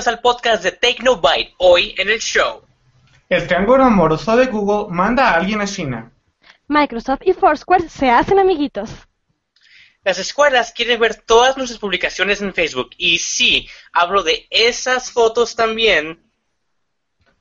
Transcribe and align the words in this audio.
Bienvenidos 0.00 0.18
al 0.18 0.22
podcast 0.22 0.62
de 0.62 0.72
Take 0.72 1.02
No 1.02 1.20
Bite. 1.20 1.54
Hoy 1.58 1.94
en 1.98 2.08
el 2.08 2.20
show. 2.20 2.62
El 3.28 3.46
triángulo 3.46 3.84
amoroso 3.84 4.34
de 4.34 4.46
Google 4.46 4.90
manda 4.94 5.28
a 5.28 5.34
alguien 5.34 5.60
a 5.60 5.66
China. 5.66 6.10
Microsoft 6.68 7.20
y 7.26 7.34
Foursquare 7.34 7.86
se 7.86 8.08
hacen 8.08 8.38
amiguitos. 8.38 8.90
Las 10.02 10.18
escuelas 10.18 10.72
quieren 10.72 10.98
ver 11.00 11.16
todas 11.16 11.58
nuestras 11.58 11.78
publicaciones 11.78 12.40
en 12.40 12.54
Facebook. 12.54 12.92
Y 12.96 13.18
sí, 13.18 13.68
hablo 13.92 14.22
de 14.22 14.46
esas 14.48 15.12
fotos 15.12 15.54
también. 15.54 16.18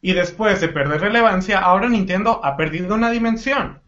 Y 0.01 0.11
después 0.11 0.59
de 0.59 0.67
perder 0.67 0.99
relevancia, 0.99 1.59
ahora 1.59 1.87
Nintendo 1.87 2.41
ha 2.43 2.57
perdido 2.57 2.93
una 2.93 3.09
dimensión. 3.09 3.81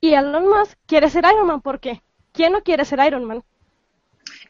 Y 0.00 0.14
Elon 0.14 0.48
Musk 0.48 0.78
quiere 0.86 1.10
ser 1.10 1.24
Iron 1.24 1.48
Man. 1.48 1.60
¿Por 1.60 1.80
qué? 1.80 2.02
¿Quién 2.32 2.52
no 2.52 2.62
quiere 2.62 2.84
ser 2.84 3.00
Iron 3.04 3.24
Man? 3.24 3.42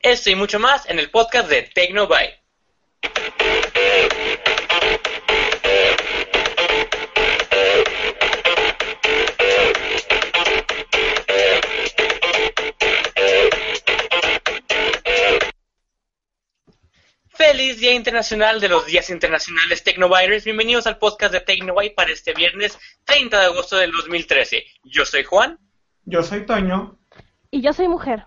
Esto 0.03 0.29
y 0.29 0.35
mucho 0.35 0.59
más 0.59 0.87
en 0.91 0.99
el 0.99 1.11
podcast 1.11 1.49
de 1.49 1.63
Take 1.63 1.95
No 1.95 2.07
Bite. 2.07 2.42
Feliz 17.53 17.81
Día 17.81 17.93
Internacional 17.93 18.61
de 18.61 18.69
los 18.69 18.87
Días 18.87 19.11
Internacionales 19.11 19.83
Tecnobyters. 19.83 20.45
Bienvenidos 20.45 20.87
al 20.87 20.99
podcast 20.99 21.33
de 21.33 21.41
Tecnobyte 21.41 21.95
para 21.95 22.13
este 22.13 22.33
viernes 22.35 22.79
30 23.05 23.41
de 23.41 23.47
agosto 23.47 23.77
del 23.77 23.93
2013. 23.93 24.65
Yo 24.85 25.05
soy 25.05 25.25
Juan. 25.25 25.59
Yo 26.05 26.23
soy 26.23 26.47
Toño. 26.47 26.99
Y 27.51 27.61
yo 27.61 27.73
soy 27.73 27.89
mujer. 27.89 28.27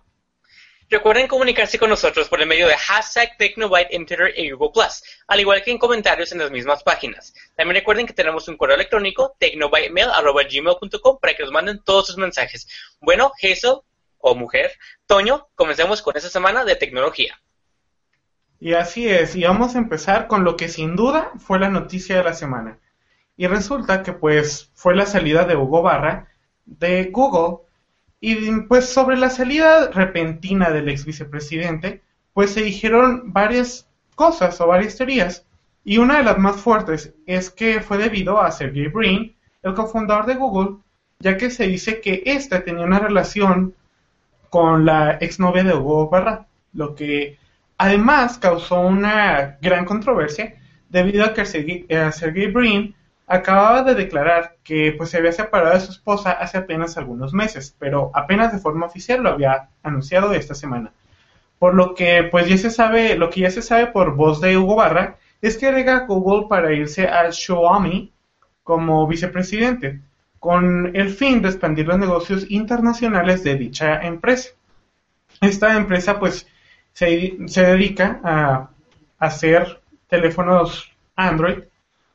Recuerden 0.90 1.28
comunicarse 1.28 1.80
con 1.80 1.90
nosotros 1.90 2.30
por 2.30 2.42
el 2.42 2.48
medio 2.48 2.68
de 2.68 2.78
hashtag 2.78 3.38
Tecnobyte 3.38 3.88
en 3.92 4.06
y 4.36 4.52
Google+, 4.52 4.88
al 5.28 5.40
igual 5.40 5.64
que 5.64 5.72
en 5.72 5.80
comentarios 5.80 6.32
en 6.32 6.38
las 6.38 6.52
mismas 6.52 6.84
páginas. 6.84 7.34
También 7.56 7.78
recuerden 7.78 8.06
que 8.06 8.14
tenemos 8.14 8.48
un 8.48 8.56
correo 8.56 8.76
electrónico, 8.76 9.36
tecnobytemail.gmail.com, 9.40 11.20
para 11.20 11.34
que 11.34 11.44
nos 11.44 11.52
manden 11.52 11.82
todos 11.84 12.08
sus 12.08 12.18
mensajes. 12.18 12.68
Bueno, 13.02 13.32
Hazel, 13.42 13.80
o 14.20 14.36
mujer, 14.36 14.74
Toño, 15.08 15.48
comencemos 15.56 16.02
con 16.02 16.16
esta 16.18 16.30
semana 16.30 16.64
de 16.64 16.76
tecnología. 16.76 17.40
Y 18.60 18.74
así 18.74 19.10
es, 19.10 19.36
y 19.36 19.44
vamos 19.44 19.76
a 19.76 19.80
empezar 19.80 20.28
con 20.28 20.44
lo 20.44 20.56
que 20.56 20.70
sin 20.70 20.96
duda 20.96 21.32
fue 21.38 21.60
la 21.60 21.70
noticia 21.70 22.18
de 22.18 22.24
la 22.24 22.34
semana. 22.34 22.80
Y 23.38 23.48
resulta 23.48 24.02
que 24.02 24.14
pues 24.14 24.72
fue 24.76 24.96
la 24.96 25.06
salida 25.06 25.46
de 25.46 25.56
Hugo 25.56 25.82
Barra 25.82 26.30
de 26.66 27.06
Google. 27.12 27.65
Y 28.28 28.62
pues 28.62 28.90
sobre 28.90 29.18
la 29.18 29.30
salida 29.30 29.92
repentina 29.92 30.72
del 30.72 30.90
ex 30.90 31.06
vicepresidente, 31.06 32.02
pues 32.34 32.52
se 32.52 32.64
dijeron 32.64 33.32
varias 33.34 33.88
cosas 34.16 34.60
o 34.60 34.68
varias 34.68 34.96
teorías. 34.96 35.46
Y 35.84 36.00
una 36.00 36.18
de 36.18 36.24
las 36.24 36.40
más 36.40 36.56
fuertes 36.56 37.14
es 37.28 37.52
que 37.52 37.82
fue 37.82 38.00
debido 38.00 38.42
a 38.42 38.52
Sergey 38.52 38.88
Brin, 38.88 39.36
el 39.62 39.74
cofundador 39.76 40.26
de 40.26 40.36
Google, 40.36 40.78
ya 41.20 41.38
que 41.38 41.52
se 41.52 41.68
dice 41.68 42.02
que 42.02 42.24
ésta 42.26 42.64
tenía 42.64 42.84
una 42.84 42.98
relación 42.98 43.76
con 44.50 44.86
la 44.86 45.18
exnovia 45.22 45.64
de 45.64 45.76
Hugo 45.76 46.10
Barra, 46.10 46.48
lo 46.74 46.96
que 46.96 47.38
Además, 47.78 48.38
causó 48.38 48.80
una 48.80 49.58
gran 49.62 49.86
controversia 49.86 50.56
debido 50.90 51.26
a 51.26 51.34
que 51.34 51.46
Sergey, 51.46 52.48
Brin 52.48 52.96
acababa 53.28 53.84
de 53.84 53.96
declarar 53.96 54.58
que 54.64 54.94
pues, 54.98 55.10
se 55.10 55.18
había 55.18 55.32
separado 55.32 55.74
de 55.74 55.80
su 55.80 55.92
esposa 55.92 56.32
hace 56.32 56.58
apenas 56.58 56.98
algunos 56.98 57.34
meses, 57.34 57.76
pero 57.80 58.12
apenas 58.14 58.54
de 58.54 58.60
forma 58.60 58.86
oficial 58.86 59.24
lo 59.24 59.30
había 59.30 59.70
anunciado 59.84 60.34
esta 60.34 60.56
semana. 60.56 60.92
Por 61.60 61.74
lo 61.74 61.96
que 61.96 62.24
pues 62.24 62.48
ya 62.48 62.58
se 62.58 62.70
sabe, 62.70 63.16
lo 63.16 63.30
que 63.30 63.42
ya 63.42 63.52
se 63.52 63.62
sabe 63.62 63.88
por 63.88 64.16
voz 64.16 64.42
de 64.42 64.58
Hugo 64.58 64.76
Barra 64.76 65.18
es 65.42 65.58
que 65.58 65.68
alega 65.68 66.06
Google 66.06 66.48
para 66.48 66.74
irse 66.74 67.08
a 67.08 67.32
Xiaomi 67.32 68.12
como 68.64 69.08
vicepresidente, 69.08 70.02
con 70.40 70.96
el 70.96 71.10
fin 71.10 71.42
de 71.42 71.50
expandir 71.50 71.88
los 71.88 71.98
negocios 71.98 72.46
internacionales 72.50 73.44
de 73.44 73.56
dicha 73.56 74.02
empresa. 74.02 74.50
Esta 75.42 75.76
empresa 75.76 76.20
pues 76.20 76.48
se, 76.94 77.36
dedica 77.48 78.20
a 78.24 78.70
hacer 79.20 79.82
teléfonos 80.08 80.92
Android 81.16 81.60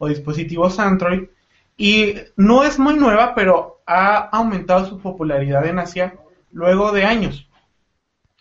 o 0.01 0.09
dispositivos 0.09 0.81
Android 0.81 1.29
y 1.77 2.15
no 2.37 2.65
es 2.65 2.81
muy 2.81 2.95
nueva, 2.97 3.35
pero 3.37 3.83
ha 3.87 4.17
aumentado 4.37 4.87
su 4.87 4.99
popularidad 4.99 5.65
en 5.67 5.79
Asia 5.79 6.17
luego 6.51 6.91
de 6.91 7.05
años. 7.05 7.49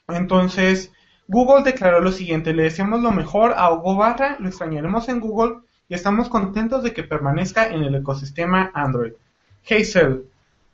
Entonces, 0.07 0.91
Google 1.27 1.63
declaró 1.63 1.99
lo 1.99 2.11
siguiente, 2.11 2.53
le 2.53 2.63
deseamos 2.63 3.01
lo 3.01 3.11
mejor 3.11 3.53
a 3.55 3.71
Hugo 3.71 3.95
Barra, 3.95 4.37
lo 4.39 4.47
extrañaremos 4.47 5.07
en 5.09 5.19
Google 5.19 5.57
y 5.87 5.93
estamos 5.93 6.29
contentos 6.29 6.81
de 6.81 6.93
que 6.93 7.03
permanezca 7.03 7.69
en 7.69 7.83
el 7.83 7.95
ecosistema 7.95 8.71
Android. 8.73 9.13
Hazel, 9.69 10.23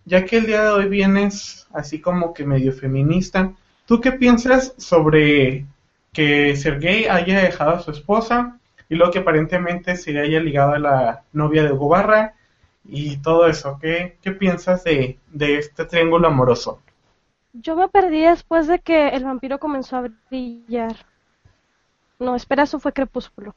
ya 0.06 0.24
que 0.24 0.38
el 0.38 0.46
día 0.46 0.64
de 0.64 0.70
hoy 0.70 0.88
vienes 0.88 1.68
así 1.74 2.00
como 2.00 2.34
que 2.34 2.46
medio 2.46 2.72
feminista, 2.72 3.54
¿Tú 3.86 4.02
qué 4.02 4.12
piensas 4.12 4.74
sobre 4.78 5.66
que 6.12 6.56
Sergey 6.56 7.06
haya 7.06 7.44
dejado 7.44 7.72
a 7.72 7.82
su 7.82 7.92
esposa 7.92 8.60
y 8.90 8.96
luego 8.96 9.12
que 9.12 9.20
aparentemente 9.20 9.96
se 9.96 10.18
haya 10.20 10.40
ligado 10.40 10.74
a 10.74 10.80
la 10.80 11.24
novia 11.34 11.64
de 11.64 11.72
Hugo 11.72 11.90
Barra 11.90 12.36
y 12.84 13.18
todo 13.18 13.48
eso? 13.48 13.78
¿Qué, 13.82 14.18
qué 14.22 14.32
piensas 14.32 14.84
de, 14.84 15.20
de 15.32 15.58
este 15.58 15.86
triángulo 15.86 16.28
amoroso? 16.28 16.82
Yo 17.54 17.76
me 17.76 17.88
perdí 17.88 18.22
después 18.22 18.68
de 18.68 18.80
que 18.80 19.10
el 19.10 19.24
vampiro 19.24 19.60
comenzó 19.60 19.98
a 19.98 20.10
brillar. 20.30 20.96
No, 22.20 22.36
espera, 22.36 22.64
eso 22.64 22.80
fue 22.80 22.94
crepúsculo. 22.94 23.56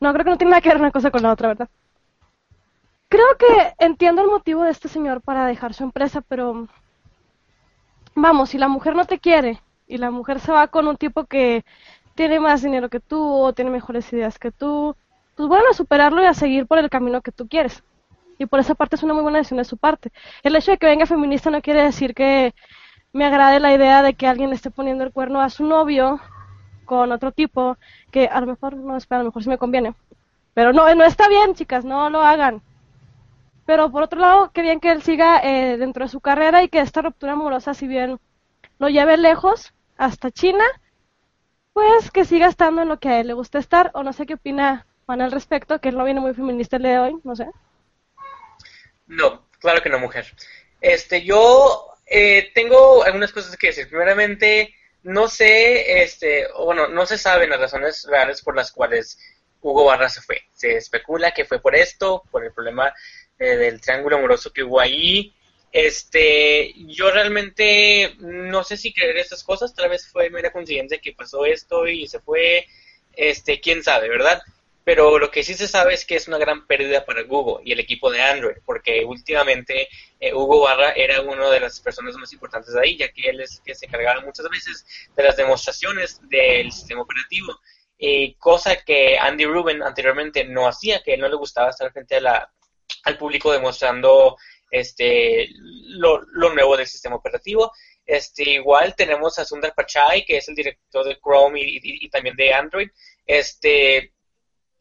No, 0.00 0.12
creo 0.12 0.24
que 0.24 0.30
no 0.30 0.38
tiene 0.38 0.50
nada 0.50 0.60
que 0.60 0.68
ver 0.68 0.78
una 0.78 0.90
cosa 0.90 1.10
con 1.10 1.22
la 1.22 1.32
otra, 1.32 1.48
¿verdad? 1.48 1.68
Creo 3.08 3.26
que 3.38 3.74
entiendo 3.78 4.22
el 4.22 4.28
motivo 4.28 4.64
de 4.64 4.70
este 4.70 4.88
señor 4.88 5.22
para 5.22 5.46
dejar 5.46 5.72
su 5.74 5.84
empresa, 5.84 6.20
pero 6.20 6.68
vamos, 8.14 8.50
si 8.50 8.58
la 8.58 8.68
mujer 8.68 8.94
no 8.94 9.06
te 9.06 9.18
quiere 9.18 9.62
y 9.86 9.96
la 9.98 10.10
mujer 10.10 10.40
se 10.40 10.52
va 10.52 10.68
con 10.68 10.86
un 10.86 10.96
tipo 10.96 11.24
que 11.24 11.64
tiene 12.18 12.40
más 12.40 12.62
dinero 12.62 12.88
que 12.88 12.98
tú 12.98 13.22
o 13.22 13.52
tiene 13.52 13.70
mejores 13.70 14.12
ideas 14.12 14.40
que 14.40 14.50
tú, 14.50 14.96
pues 15.36 15.48
bueno, 15.48 15.66
a 15.70 15.72
superarlo 15.72 16.20
y 16.20 16.24
a 16.26 16.34
seguir 16.34 16.66
por 16.66 16.78
el 16.78 16.90
camino 16.90 17.22
que 17.22 17.30
tú 17.30 17.46
quieres. 17.46 17.84
Y 18.38 18.46
por 18.46 18.58
esa 18.58 18.74
parte 18.74 18.96
es 18.96 19.04
una 19.04 19.14
muy 19.14 19.22
buena 19.22 19.38
decisión 19.38 19.58
de 19.58 19.64
su 19.64 19.76
parte. 19.76 20.10
El 20.42 20.56
hecho 20.56 20.72
de 20.72 20.78
que 20.78 20.86
venga 20.86 21.06
feminista 21.06 21.48
no 21.48 21.62
quiere 21.62 21.84
decir 21.84 22.16
que 22.16 22.56
me 23.12 23.24
agrade 23.24 23.60
la 23.60 23.72
idea 23.72 24.02
de 24.02 24.14
que 24.14 24.26
alguien 24.26 24.52
esté 24.52 24.68
poniendo 24.68 25.04
el 25.04 25.12
cuerno 25.12 25.40
a 25.40 25.48
su 25.48 25.64
novio 25.64 26.20
con 26.86 27.12
otro 27.12 27.30
tipo, 27.30 27.76
que 28.10 28.26
a 28.26 28.40
lo 28.40 28.48
mejor, 28.48 28.74
no, 28.74 28.96
espera, 28.96 29.20
a 29.20 29.22
lo 29.22 29.28
mejor 29.28 29.44
sí 29.44 29.48
me 29.48 29.58
conviene. 29.58 29.94
Pero 30.54 30.72
no, 30.72 30.92
no 30.96 31.04
está 31.04 31.28
bien, 31.28 31.54
chicas, 31.54 31.84
no 31.84 32.10
lo 32.10 32.22
hagan. 32.22 32.62
Pero 33.64 33.92
por 33.92 34.02
otro 34.02 34.18
lado, 34.18 34.50
qué 34.52 34.62
bien 34.62 34.80
que 34.80 34.90
él 34.90 35.02
siga 35.02 35.38
eh, 35.38 35.76
dentro 35.76 36.04
de 36.04 36.10
su 36.10 36.18
carrera 36.20 36.64
y 36.64 36.68
que 36.68 36.80
esta 36.80 37.00
ruptura 37.00 37.34
amorosa, 37.34 37.74
si 37.74 37.86
bien 37.86 38.18
lo 38.80 38.88
lleve 38.88 39.16
lejos, 39.18 39.72
hasta 39.96 40.32
China, 40.32 40.64
pues 41.78 42.10
que 42.10 42.24
siga 42.24 42.48
estando 42.48 42.82
en 42.82 42.88
lo 42.88 42.98
que 42.98 43.08
a 43.08 43.20
él 43.20 43.28
le 43.28 43.34
gusta 43.34 43.60
estar, 43.60 43.92
o 43.94 44.02
no 44.02 44.12
sé 44.12 44.26
qué 44.26 44.34
opina 44.34 44.84
Juan 45.06 45.20
al 45.20 45.30
respecto, 45.30 45.80
que 45.80 45.90
él 45.90 45.96
no 45.96 46.04
viene 46.04 46.18
muy 46.18 46.34
feminista 46.34 46.74
el 46.74 46.82
día 46.82 46.92
de 46.94 46.98
hoy, 46.98 47.16
no 47.22 47.36
sé. 47.36 47.46
No, 49.06 49.46
claro 49.60 49.80
que 49.80 49.88
no, 49.88 50.00
mujer. 50.00 50.26
Este, 50.80 51.22
yo 51.22 51.94
eh, 52.04 52.50
tengo 52.52 53.04
algunas 53.04 53.30
cosas 53.30 53.56
que 53.56 53.68
decir. 53.68 53.88
Primeramente, 53.88 54.74
no 55.04 55.28
sé, 55.28 56.02
este, 56.02 56.48
bueno, 56.58 56.88
no 56.88 57.06
se 57.06 57.16
saben 57.16 57.50
las 57.50 57.60
razones 57.60 58.04
reales 58.10 58.42
por 58.42 58.56
las 58.56 58.72
cuales 58.72 59.16
Hugo 59.60 59.84
Barra 59.84 60.08
se 60.08 60.20
fue. 60.20 60.42
Se 60.54 60.76
especula 60.76 61.30
que 61.30 61.44
fue 61.44 61.60
por 61.60 61.76
esto, 61.76 62.24
por 62.32 62.44
el 62.44 62.52
problema 62.52 62.92
eh, 63.38 63.54
del 63.54 63.80
triángulo 63.80 64.16
amoroso 64.16 64.52
que 64.52 64.64
hubo 64.64 64.80
ahí, 64.80 65.32
este, 65.72 66.74
yo 66.86 67.10
realmente 67.10 68.14
no 68.18 68.64
sé 68.64 68.76
si 68.76 68.92
creer 68.92 69.18
estas 69.18 69.44
cosas, 69.44 69.74
tal 69.74 69.90
vez 69.90 70.08
fue 70.08 70.30
mera 70.30 70.52
coincidencia 70.52 70.98
que 70.98 71.12
pasó 71.12 71.44
esto 71.44 71.86
y 71.86 72.06
se 72.06 72.20
fue, 72.20 72.66
este, 73.14 73.60
quién 73.60 73.82
sabe, 73.82 74.08
¿verdad? 74.08 74.40
Pero 74.84 75.18
lo 75.18 75.30
que 75.30 75.42
sí 75.42 75.52
se 75.52 75.68
sabe 75.68 75.92
es 75.92 76.06
que 76.06 76.16
es 76.16 76.28
una 76.28 76.38
gran 76.38 76.66
pérdida 76.66 77.04
para 77.04 77.22
Google 77.22 77.62
y 77.62 77.72
el 77.72 77.80
equipo 77.80 78.10
de 78.10 78.22
Android, 78.22 78.56
porque 78.64 79.04
últimamente 79.04 79.86
eh, 80.18 80.32
Hugo 80.32 80.62
Barra 80.62 80.92
era 80.92 81.20
una 81.20 81.50
de 81.50 81.60
las 81.60 81.78
personas 81.80 82.16
más 82.16 82.32
importantes 82.32 82.74
ahí, 82.74 82.96
ya 82.96 83.12
que 83.12 83.28
él 83.28 83.40
es 83.42 83.60
que 83.62 83.74
se 83.74 83.84
encargaba 83.84 84.22
muchas 84.22 84.48
veces 84.48 84.86
de 85.14 85.22
las 85.22 85.36
demostraciones 85.36 86.20
del 86.30 86.72
sistema 86.72 87.02
operativo, 87.02 87.60
eh, 87.98 88.36
cosa 88.38 88.76
que 88.76 89.18
Andy 89.18 89.44
Rubin 89.44 89.82
anteriormente 89.82 90.44
no 90.44 90.66
hacía, 90.66 91.02
que 91.02 91.18
no 91.18 91.28
le 91.28 91.36
gustaba 91.36 91.68
estar 91.68 91.92
frente 91.92 92.16
a 92.16 92.20
la, 92.22 92.52
al 93.04 93.18
público 93.18 93.52
demostrando 93.52 94.38
este, 94.70 95.48
lo, 95.52 96.20
nuevo 96.32 96.76
del 96.76 96.86
sistema 96.86 97.16
operativo. 97.16 97.72
Este, 98.04 98.50
igual 98.50 98.94
tenemos 98.96 99.38
a 99.38 99.44
Sundar 99.44 99.74
Pichai, 99.74 100.24
que 100.24 100.38
es 100.38 100.48
el 100.48 100.54
director 100.54 101.04
de 101.04 101.18
Chrome 101.18 101.60
y, 101.62 102.08
también 102.08 102.36
de 102.36 102.54
Android. 102.54 102.88
Este, 103.26 104.14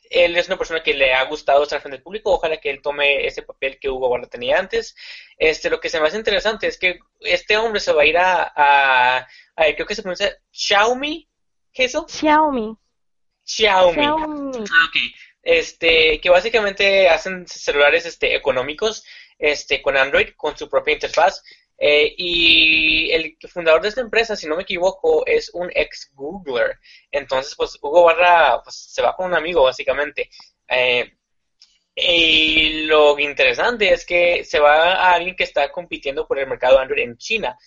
él 0.10 0.38
es 0.38 0.48
una 0.48 0.57
persona 0.57 0.81
que 0.81 0.94
le 0.94 1.13
ha 1.13 1.24
gustado 1.25 1.63
estar 1.63 1.81
frente 1.81 1.98
al 1.98 2.04
público. 2.04 2.31
Ojalá 2.31 2.57
que 2.57 2.69
él 2.69 2.81
tome 2.81 3.28
ese 3.28 3.42
papel 3.42 3.80
que 3.80 3.89
Hugo 3.89 4.10
Barra 4.10 4.28
tenía 4.28 4.57
antes. 4.57 4.95
Este, 5.38 5.69
lo 5.69 5.80
que 5.80 5.89
se 5.89 6.00
me 6.00 6.07
hace 6.07 6.18
interesante 6.18 6.68
es 6.68 6.78
que 6.78 7.00
este 7.19 7.57
hombre 7.57 7.80
se 7.80 7.94
va 7.94 8.04
a 8.04 8.06
ir 8.06 8.18
a, 8.18 8.54
a, 8.56 9.28
creo 9.56 9.86
que 9.86 9.95
se 9.95 10.01
pronuncia 10.01 10.38
Xiaomi, 10.51 11.28
¿eso? 11.74 12.06
Xiaomi. 12.07 12.78
Xiaomi. 13.44 14.01
Xiaomi. 14.01 14.57
Ah, 14.72 14.86
ok. 14.88 14.98
Este, 15.44 16.19
que 16.19 16.30
básicamente 16.30 17.07
hacen 17.07 17.48
celulares 17.48 18.06
este, 18.06 18.36
económicos 18.36 19.06
este, 19.38 19.81
con 19.81 19.98
Android, 19.98 20.30
con 20.36 20.57
su 20.57 20.69
propia 20.69 20.94
interfaz. 20.94 21.44
Eh, 21.80 22.16
y 22.18 23.12
el 23.12 23.38
fundador 23.50 23.81
de 23.81 23.89
esta 23.89 24.01
empresa, 24.01 24.36
si 24.36 24.48
no 24.48 24.56
me 24.56 24.63
equivoco, 24.63 25.25
es 25.25 25.51
un 25.54 25.69
ex 25.74 26.12
Googler. 26.13 26.80
Entonces, 27.12 27.56
pues 27.56 27.78
Hugo 27.81 28.04
Barra 28.04 28.62
pues, 28.63 28.75
se 28.75 29.01
va 29.01 29.16
con 29.16 29.28
un 29.28 29.36
amigo, 29.36 29.63
básicamente. 29.63 30.30
Eh, 30.68 31.13
y 31.95 32.84
lo 32.86 33.18
interesante 33.19 33.92
es 33.92 34.06
que 34.06 34.44
se 34.44 34.60
va 34.60 34.94
a 34.94 35.13
alguien 35.13 35.36
que 35.36 35.44
está 35.44 35.72
compitiendo 35.72 36.28
por 36.28 36.39
el 36.39 36.48
mercado 36.48 36.80
Android 36.80 37.04
en 37.04 37.18
China. 37.18 37.57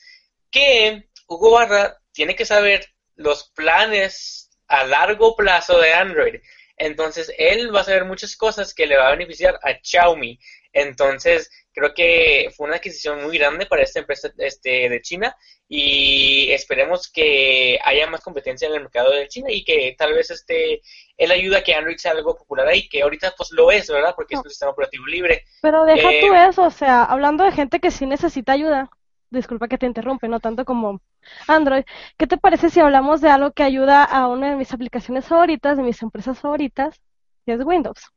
Que 0.51 1.09
Hugo 1.29 1.53
Barra 1.53 1.99
tiene 2.13 2.35
que 2.35 2.45
saber 2.45 2.87
los 3.17 3.51
planes 3.51 4.51
a 4.69 4.85
largo 4.85 5.37
plazo 5.37 5.79
de 5.79 5.93
Android. 5.93 6.41
Entonces, 6.77 7.33
él 7.39 7.75
va 7.75 7.83
a 7.83 7.85
saber 7.85 8.05
muchas 8.05 8.37
cosas 8.37 8.73
que 8.73 8.87
le 8.87 8.97
va 8.97 9.09
a 9.09 9.13
beneficiar 9.13 9.59
a 9.63 9.79
Xiaomi. 9.83 10.39
Entonces, 10.73 11.51
creo 11.81 11.95
que 11.95 12.51
fue 12.55 12.67
una 12.67 12.77
adquisición 12.77 13.23
muy 13.23 13.39
grande 13.39 13.67
para 13.67 13.83
esta 13.83 14.01
empresa 14.01 14.31
este, 14.37 14.89
de 14.89 15.01
China 15.01 15.35
y 15.67 16.51
esperemos 16.51 17.11
que 17.11 17.79
haya 17.83 18.07
más 18.09 18.21
competencia 18.21 18.69
en 18.69 18.75
el 18.75 18.83
mercado 18.83 19.13
de 19.13 19.29
China 19.29 19.51
y 19.51 19.65
que 19.65 19.95
tal 19.97 20.13
vez 20.13 20.31
este 20.31 20.83
él 21.17 21.31
ayuda 21.31 21.59
a 21.59 21.63
que 21.63 21.75
Android 21.75 21.97
sea 21.97 22.13
algo 22.13 22.37
popular 22.37 22.69
ahí, 22.69 22.89
que 22.89 23.03
ahorita 23.03 23.35
pues 23.37 23.51
lo 23.53 23.71
es, 23.71 23.89
¿verdad? 23.89 24.15
Porque 24.15 24.35
es 24.35 24.41
un 24.43 24.51
sistema 24.51 24.73
operativo 24.73 25.07
libre. 25.07 25.45
Pero 25.63 25.85
deja 25.85 26.11
Eh, 26.11 26.21
tú 26.21 26.35
eso, 26.35 26.65
o 26.65 26.71
sea, 26.71 27.05
hablando 27.05 27.45
de 27.45 27.53
gente 27.53 27.81
que 27.81 27.91
sí 27.91 28.07
necesita 28.07 28.53
ayuda, 28.53 28.91
disculpa 29.31 29.69
que 29.69 29.79
te 29.79 29.87
interrumpe, 29.87 30.29
no 30.29 30.41
tanto 30.41 30.65
como 30.65 31.01
Android, 31.47 31.85
¿qué 32.19 32.27
te 32.27 32.37
parece 32.37 32.69
si 32.69 32.81
hablamos 32.81 33.21
de 33.21 33.31
algo 33.31 33.53
que 33.53 33.63
ayuda 33.63 34.05
a 34.05 34.29
una 34.29 34.51
de 34.51 34.57
mis 34.57 34.73
aplicaciones 34.73 35.27
favoritas, 35.27 35.77
de 35.77 35.83
mis 35.83 36.03
empresas 36.03 36.39
favoritas, 36.39 37.01
que 37.47 37.53
es 37.53 37.65
Windows? 37.65 38.11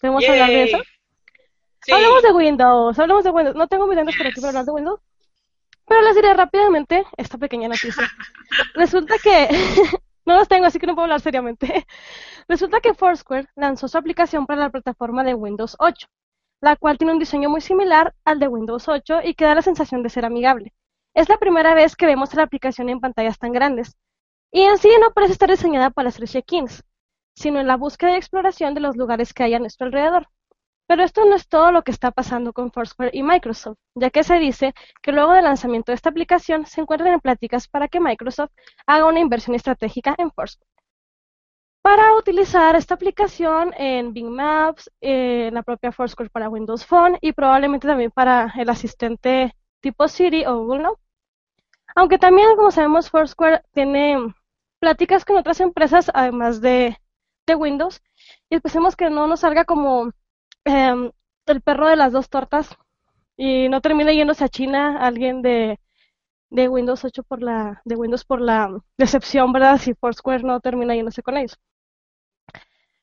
¿Podemos 0.00 0.28
hablar 0.28 0.48
de 0.48 0.62
eso? 0.64 0.78
Sí. 1.82 1.92
Hablemos 1.92 2.22
de 2.22 2.32
Windows, 2.32 2.98
hablemos 2.98 3.24
de 3.24 3.30
Windows. 3.30 3.56
No 3.56 3.68
tengo 3.68 3.86
mis 3.86 3.96
lentes 3.96 4.16
por 4.16 4.26
aquí 4.26 4.40
para 4.40 4.48
hablar 4.48 4.64
de 4.66 4.72
Windows, 4.72 5.00
pero 5.86 6.02
les 6.02 6.14
diré 6.14 6.34
rápidamente 6.34 7.04
esta 7.16 7.38
pequeña 7.38 7.68
noticia. 7.68 8.08
Resulta 8.74 9.16
que, 9.18 9.48
no 10.24 10.36
los 10.36 10.46
tengo, 10.46 10.66
así 10.66 10.78
que 10.78 10.86
no 10.86 10.94
puedo 10.94 11.04
hablar 11.04 11.20
seriamente. 11.20 11.86
Resulta 12.48 12.80
que 12.80 12.94
Foursquare 12.94 13.48
lanzó 13.56 13.88
su 13.88 13.98
aplicación 13.98 14.46
para 14.46 14.60
la 14.60 14.70
plataforma 14.70 15.24
de 15.24 15.34
Windows 15.34 15.76
8, 15.78 16.06
la 16.60 16.76
cual 16.76 16.98
tiene 16.98 17.12
un 17.12 17.18
diseño 17.18 17.48
muy 17.48 17.60
similar 17.60 18.14
al 18.24 18.38
de 18.38 18.48
Windows 18.48 18.88
8 18.88 19.20
y 19.24 19.34
que 19.34 19.44
da 19.44 19.54
la 19.54 19.62
sensación 19.62 20.02
de 20.02 20.10
ser 20.10 20.24
amigable. 20.24 20.72
Es 21.14 21.28
la 21.28 21.38
primera 21.38 21.74
vez 21.74 21.96
que 21.96 22.06
vemos 22.06 22.34
la 22.34 22.44
aplicación 22.44 22.88
en 22.88 23.00
pantallas 23.00 23.38
tan 23.38 23.52
grandes. 23.52 23.96
Y 24.52 24.62
en 24.62 24.78
sí 24.78 24.90
no 25.00 25.12
parece 25.12 25.32
estar 25.32 25.50
diseñada 25.50 25.90
para 25.90 26.10
hacer 26.10 26.28
check-ins, 26.28 26.84
sino 27.34 27.58
en 27.60 27.66
la 27.66 27.76
búsqueda 27.76 28.12
y 28.12 28.16
exploración 28.16 28.74
de 28.74 28.80
los 28.80 28.96
lugares 28.96 29.32
que 29.32 29.42
hay 29.42 29.54
a 29.54 29.58
nuestro 29.58 29.86
alrededor. 29.86 30.28
Pero 30.90 31.04
esto 31.04 31.24
no 31.24 31.36
es 31.36 31.46
todo 31.46 31.70
lo 31.70 31.84
que 31.84 31.92
está 31.92 32.10
pasando 32.10 32.52
con 32.52 32.72
Foursquare 32.72 33.12
y 33.14 33.22
Microsoft, 33.22 33.78
ya 33.94 34.10
que 34.10 34.24
se 34.24 34.40
dice 34.40 34.74
que 35.00 35.12
luego 35.12 35.34
del 35.34 35.44
lanzamiento 35.44 35.92
de 35.92 35.94
esta 35.94 36.08
aplicación 36.10 36.66
se 36.66 36.80
encuentran 36.80 37.12
en 37.12 37.20
pláticas 37.20 37.68
para 37.68 37.86
que 37.86 38.00
Microsoft 38.00 38.50
haga 38.88 39.06
una 39.06 39.20
inversión 39.20 39.54
estratégica 39.54 40.16
en 40.18 40.32
Foursquare. 40.32 40.68
Para 41.80 42.16
utilizar 42.16 42.74
esta 42.74 42.94
aplicación 42.94 43.72
en 43.78 44.12
Bing 44.12 44.30
Maps, 44.30 44.90
en 45.00 45.54
la 45.54 45.62
propia 45.62 45.92
Foursquare 45.92 46.28
para 46.28 46.48
Windows 46.48 46.84
Phone 46.84 47.18
y 47.20 47.34
probablemente 47.34 47.86
también 47.86 48.10
para 48.10 48.52
el 48.58 48.68
asistente 48.68 49.54
tipo 49.80 50.08
Siri 50.08 50.44
o 50.44 50.58
Google. 50.58 50.88
Aunque 51.94 52.18
también, 52.18 52.56
como 52.56 52.72
sabemos, 52.72 53.10
Foursquare 53.10 53.62
tiene 53.72 54.34
pláticas 54.80 55.24
con 55.24 55.36
otras 55.36 55.60
empresas 55.60 56.10
además 56.12 56.60
de, 56.60 56.98
de 57.46 57.54
Windows 57.54 58.02
y 58.48 58.56
esperemos 58.56 58.96
que 58.96 59.08
no 59.08 59.28
nos 59.28 59.38
salga 59.38 59.64
como 59.64 60.10
em, 60.64 61.10
el 61.46 61.60
perro 61.62 61.88
de 61.88 61.96
las 61.96 62.12
dos 62.12 62.28
tortas 62.30 62.76
y 63.36 63.68
no 63.70 63.80
termine 63.82 64.16
yéndose 64.16 64.44
a 64.44 64.48
China 64.48 64.98
alguien 65.00 65.42
de, 65.42 65.80
de 66.50 66.68
Windows 66.68 67.04
8 67.04 67.22
por 67.24 67.42
la 67.42 67.82
de 67.86 67.96
Windows 67.96 68.24
por 68.26 68.40
la 68.40 68.70
decepción, 68.98 69.52
¿verdad? 69.52 69.78
Si 69.78 69.94
Foursquare 69.94 70.44
no 70.44 70.60
termina 70.60 70.94
yéndose 70.96 71.22
con 71.22 71.36
ellos. 71.38 71.58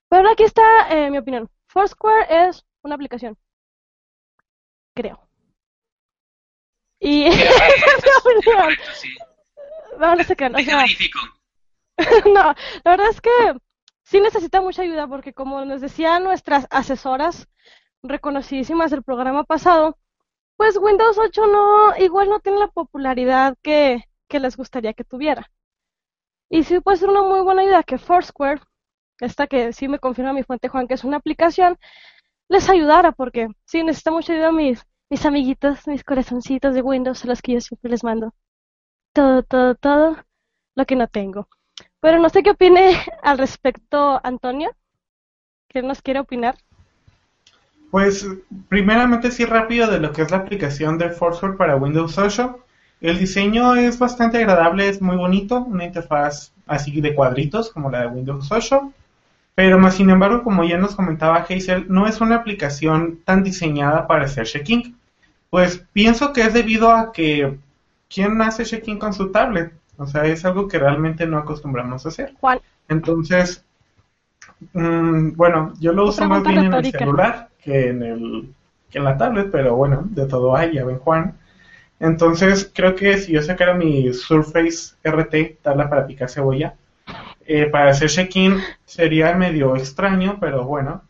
Pero 0.10 0.30
aquí 0.30 0.44
está 0.44 0.64
eh, 0.90 1.10
mi 1.12 1.18
opinión. 1.18 1.50
Foursquare 1.68 2.26
es 2.50 2.66
una 2.84 2.96
aplicación. 2.96 3.38
Creo. 4.98 5.18
Y 7.00 7.26
Mira, 7.30 7.56
es 7.98 8.04
mi 8.04 8.12
opinión. 8.20 8.58
correcto, 8.62 8.92
sí. 8.94 9.10
No, 10.00 10.16
no 10.16 10.24
sea, 10.64 10.78
verifico. 10.78 11.20
no, 12.26 12.54
la 12.84 12.92
verdad 12.92 13.10
es 13.10 13.22
que 13.22 13.30
sí 14.08 14.22
necesita 14.22 14.62
mucha 14.62 14.84
ayuda 14.84 15.08
porque 15.08 15.34
como 15.34 15.64
nos 15.66 15.82
decían 15.82 16.24
nuestras 16.24 16.68
asesoras 16.70 17.48
reconocidísimas 18.04 18.92
del 18.92 19.04
programa 19.04 19.44
pasado, 19.44 19.98
pues 20.58 20.78
Windows 20.78 21.18
8 21.20 21.48
no, 21.48 21.98
igual 21.98 22.30
no 22.30 22.40
tiene 22.40 22.60
la 22.60 22.68
popularidad 22.70 23.58
que, 23.62 24.04
que 24.30 24.40
les 24.40 24.58
gustaría 24.58 24.94
que 24.94 25.04
tuviera. 25.04 25.52
Y 26.50 26.64
sí 26.64 26.80
puede 26.80 26.98
ser 26.98 27.10
una 27.10 27.24
muy 27.24 27.42
buena 27.42 27.64
idea 27.64 27.84
que 27.84 27.98
Foursquare, 27.98 28.62
esta 29.20 29.48
que 29.48 29.74
sí 29.74 29.88
me 29.88 30.00
confirma 30.00 30.34
mi 30.34 30.44
fuente 30.44 30.70
Juan 30.70 30.88
que 30.88 30.96
es 30.96 31.04
una 31.04 31.18
aplicación, 31.18 31.78
les 32.50 32.70
ayudara 32.70 33.12
porque 33.14 33.50
sí 33.66 33.84
necesita 33.84 34.12
mucha 34.12 34.34
ayuda 34.34 34.52
mis, 34.52 34.86
mis 35.10 35.26
amiguitos, 35.26 35.88
mis 35.88 36.04
corazoncitos 36.04 36.74
de 36.76 36.82
Windows 36.82 37.24
a 37.26 37.28
los 37.28 37.42
que 37.42 37.54
yo 37.54 37.62
siempre 37.62 37.92
les 37.92 38.04
mando 38.04 38.34
todo, 39.14 39.44
todo, 39.44 39.76
todo 39.76 40.18
lo 40.76 40.86
que 40.86 40.96
no 40.96 41.08
tengo. 41.08 41.48
Pero 42.00 42.20
no 42.20 42.30
sé 42.30 42.44
qué 42.44 42.52
opine 42.52 42.98
al 43.24 43.38
respecto 43.38 44.20
Antonio. 44.24 44.72
¿Qué 45.68 45.82
nos 45.82 46.02
quiere 46.02 46.20
opinar? 46.20 46.56
Pues, 47.92 48.28
primeramente, 48.68 49.32
sí, 49.32 49.46
rápido 49.46 49.90
de 49.90 50.00
lo 50.00 50.12
que 50.12 50.22
es 50.22 50.32
la 50.32 50.38
aplicación 50.38 50.98
de 50.98 51.10
Foursquare 51.10 51.58
para 51.58 51.76
Windows 51.76 52.18
8. 52.18 52.60
El 53.00 53.18
diseño 53.20 53.76
es 53.76 54.00
bastante 54.00 54.38
agradable, 54.38 54.90
es 54.90 55.02
muy 55.02 55.16
bonito, 55.16 55.60
una 55.60 55.86
interfaz 55.86 56.52
así 56.66 57.00
de 57.00 57.16
cuadritos 57.16 57.72
como 57.72 57.90
la 57.90 58.02
de 58.02 58.08
Windows 58.08 58.52
8. 58.52 58.92
Pero 59.56 59.80
más 59.80 59.96
sin 59.96 60.10
embargo, 60.10 60.44
como 60.44 60.64
ya 60.64 60.78
nos 60.78 60.96
comentaba 60.96 61.38
Hazel, 61.38 61.86
no 61.90 62.08
es 62.08 62.22
una 62.22 62.36
aplicación 62.36 63.20
tan 63.24 63.44
diseñada 63.44 64.06
para 64.06 64.26
hacer 64.26 64.46
check-in. 64.46 64.98
Pues 65.50 65.84
pienso 65.94 66.34
que 66.34 66.42
es 66.42 66.54
debido 66.54 66.92
a 66.92 67.12
que 67.12 67.58
¿quién 68.10 68.42
hace 68.42 68.66
check-in 68.66 69.00
con 69.00 69.14
su 69.14 69.32
tablet? 69.32 69.74
O 69.98 70.06
sea, 70.06 70.26
es 70.26 70.46
algo 70.46 70.68
que 70.68 70.80
realmente 70.80 71.26
no 71.26 71.38
acostumbramos 71.38 72.06
a 72.06 72.10
hacer. 72.10 72.34
Juan, 72.40 72.60
Entonces, 72.88 73.66
mm, 74.74 75.34
bueno, 75.36 75.74
yo 75.80 75.92
lo 75.94 76.06
uso 76.06 76.26
más 76.28 76.44
bien 76.44 76.66
en 76.66 76.74
el 76.74 76.92
celular 76.92 77.50
que 77.62 77.90
en 77.90 78.04
el 78.04 78.54
que 78.90 79.00
en 79.00 79.04
la 79.04 79.18
tablet, 79.18 79.50
pero 79.52 79.76
bueno, 79.76 80.04
de 80.06 80.26
todo 80.28 80.56
hay, 80.56 80.74
ya 80.74 80.86
ven 80.86 81.00
Juan. 81.00 81.38
Entonces, 82.00 82.72
creo 82.74 82.96
que 82.96 83.18
si 83.18 83.34
yo 83.34 83.42
sacara 83.42 83.74
mi 83.74 84.14
Surface 84.14 84.96
RT, 85.04 85.62
tabla 85.62 85.90
para 85.90 86.06
picar 86.06 86.30
cebolla, 86.30 86.76
eh, 87.46 87.66
para 87.66 87.92
hacer 87.92 88.10
check-in 88.10 88.60
sería 88.86 89.34
medio 89.36 89.76
extraño, 89.76 90.38
pero 90.40 90.64
bueno. 90.66 91.04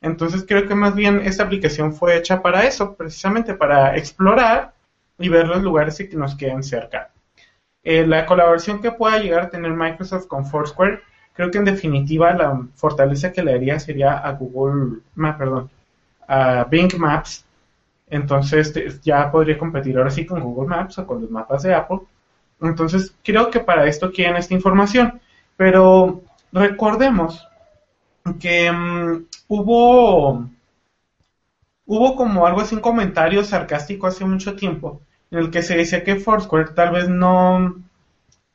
Entonces, 0.00 0.44
creo 0.48 0.66
que 0.66 0.74
más 0.74 0.94
bien 0.94 1.20
esta 1.24 1.44
aplicación 1.44 1.92
fue 1.92 2.16
hecha 2.16 2.40
para 2.42 2.64
eso, 2.64 2.94
precisamente 2.96 3.54
para 3.54 3.96
explorar 3.96 4.72
y 5.18 5.28
ver 5.28 5.46
los 5.46 5.62
lugares 5.62 5.98
que 5.98 6.16
nos 6.16 6.34
queden 6.34 6.62
cerca. 6.62 7.10
Eh, 7.82 8.06
la 8.06 8.26
colaboración 8.26 8.80
que 8.80 8.92
pueda 8.92 9.18
llegar 9.18 9.42
a 9.44 9.50
tener 9.50 9.72
Microsoft 9.72 10.26
con 10.26 10.44
Foursquare, 10.46 11.00
creo 11.32 11.50
que 11.50 11.58
en 11.58 11.64
definitiva 11.64 12.32
la 12.34 12.60
fortaleza 12.74 13.32
que 13.32 13.42
le 13.42 13.52
daría 13.52 13.78
sería 13.80 14.18
a 14.18 14.32
Google, 14.32 15.00
Ma- 15.14 15.36
perdón, 15.38 15.70
a 16.28 16.64
Bing 16.64 16.92
Maps. 16.98 17.44
Entonces 18.08 19.00
ya 19.02 19.30
podría 19.32 19.58
competir 19.58 19.96
ahora 19.98 20.10
sí 20.10 20.26
con 20.26 20.40
Google 20.42 20.68
Maps 20.68 20.98
o 20.98 21.06
con 21.06 21.22
los 21.22 21.30
mapas 21.30 21.62
de 21.64 21.74
Apple. 21.74 22.00
Entonces 22.60 23.14
creo 23.24 23.50
que 23.50 23.60
para 23.60 23.86
esto 23.86 24.12
quieren 24.12 24.36
esta 24.36 24.54
información. 24.54 25.20
Pero 25.56 26.22
recordemos 26.52 27.46
que 28.40 28.70
mm, 28.72 29.26
hubo 29.48 30.48
hubo 31.84 32.16
como 32.16 32.46
algo 32.46 32.62
así 32.62 32.74
un 32.74 32.80
comentario 32.80 33.44
sarcástico 33.44 34.06
hace 34.06 34.24
mucho 34.24 34.56
tiempo 34.56 35.02
en 35.30 35.38
el 35.38 35.50
que 35.50 35.62
se 35.62 35.76
decía 35.76 36.04
que 36.04 36.16
Foursquare 36.16 36.72
tal 36.74 36.92
vez 36.92 37.08
no, 37.08 37.82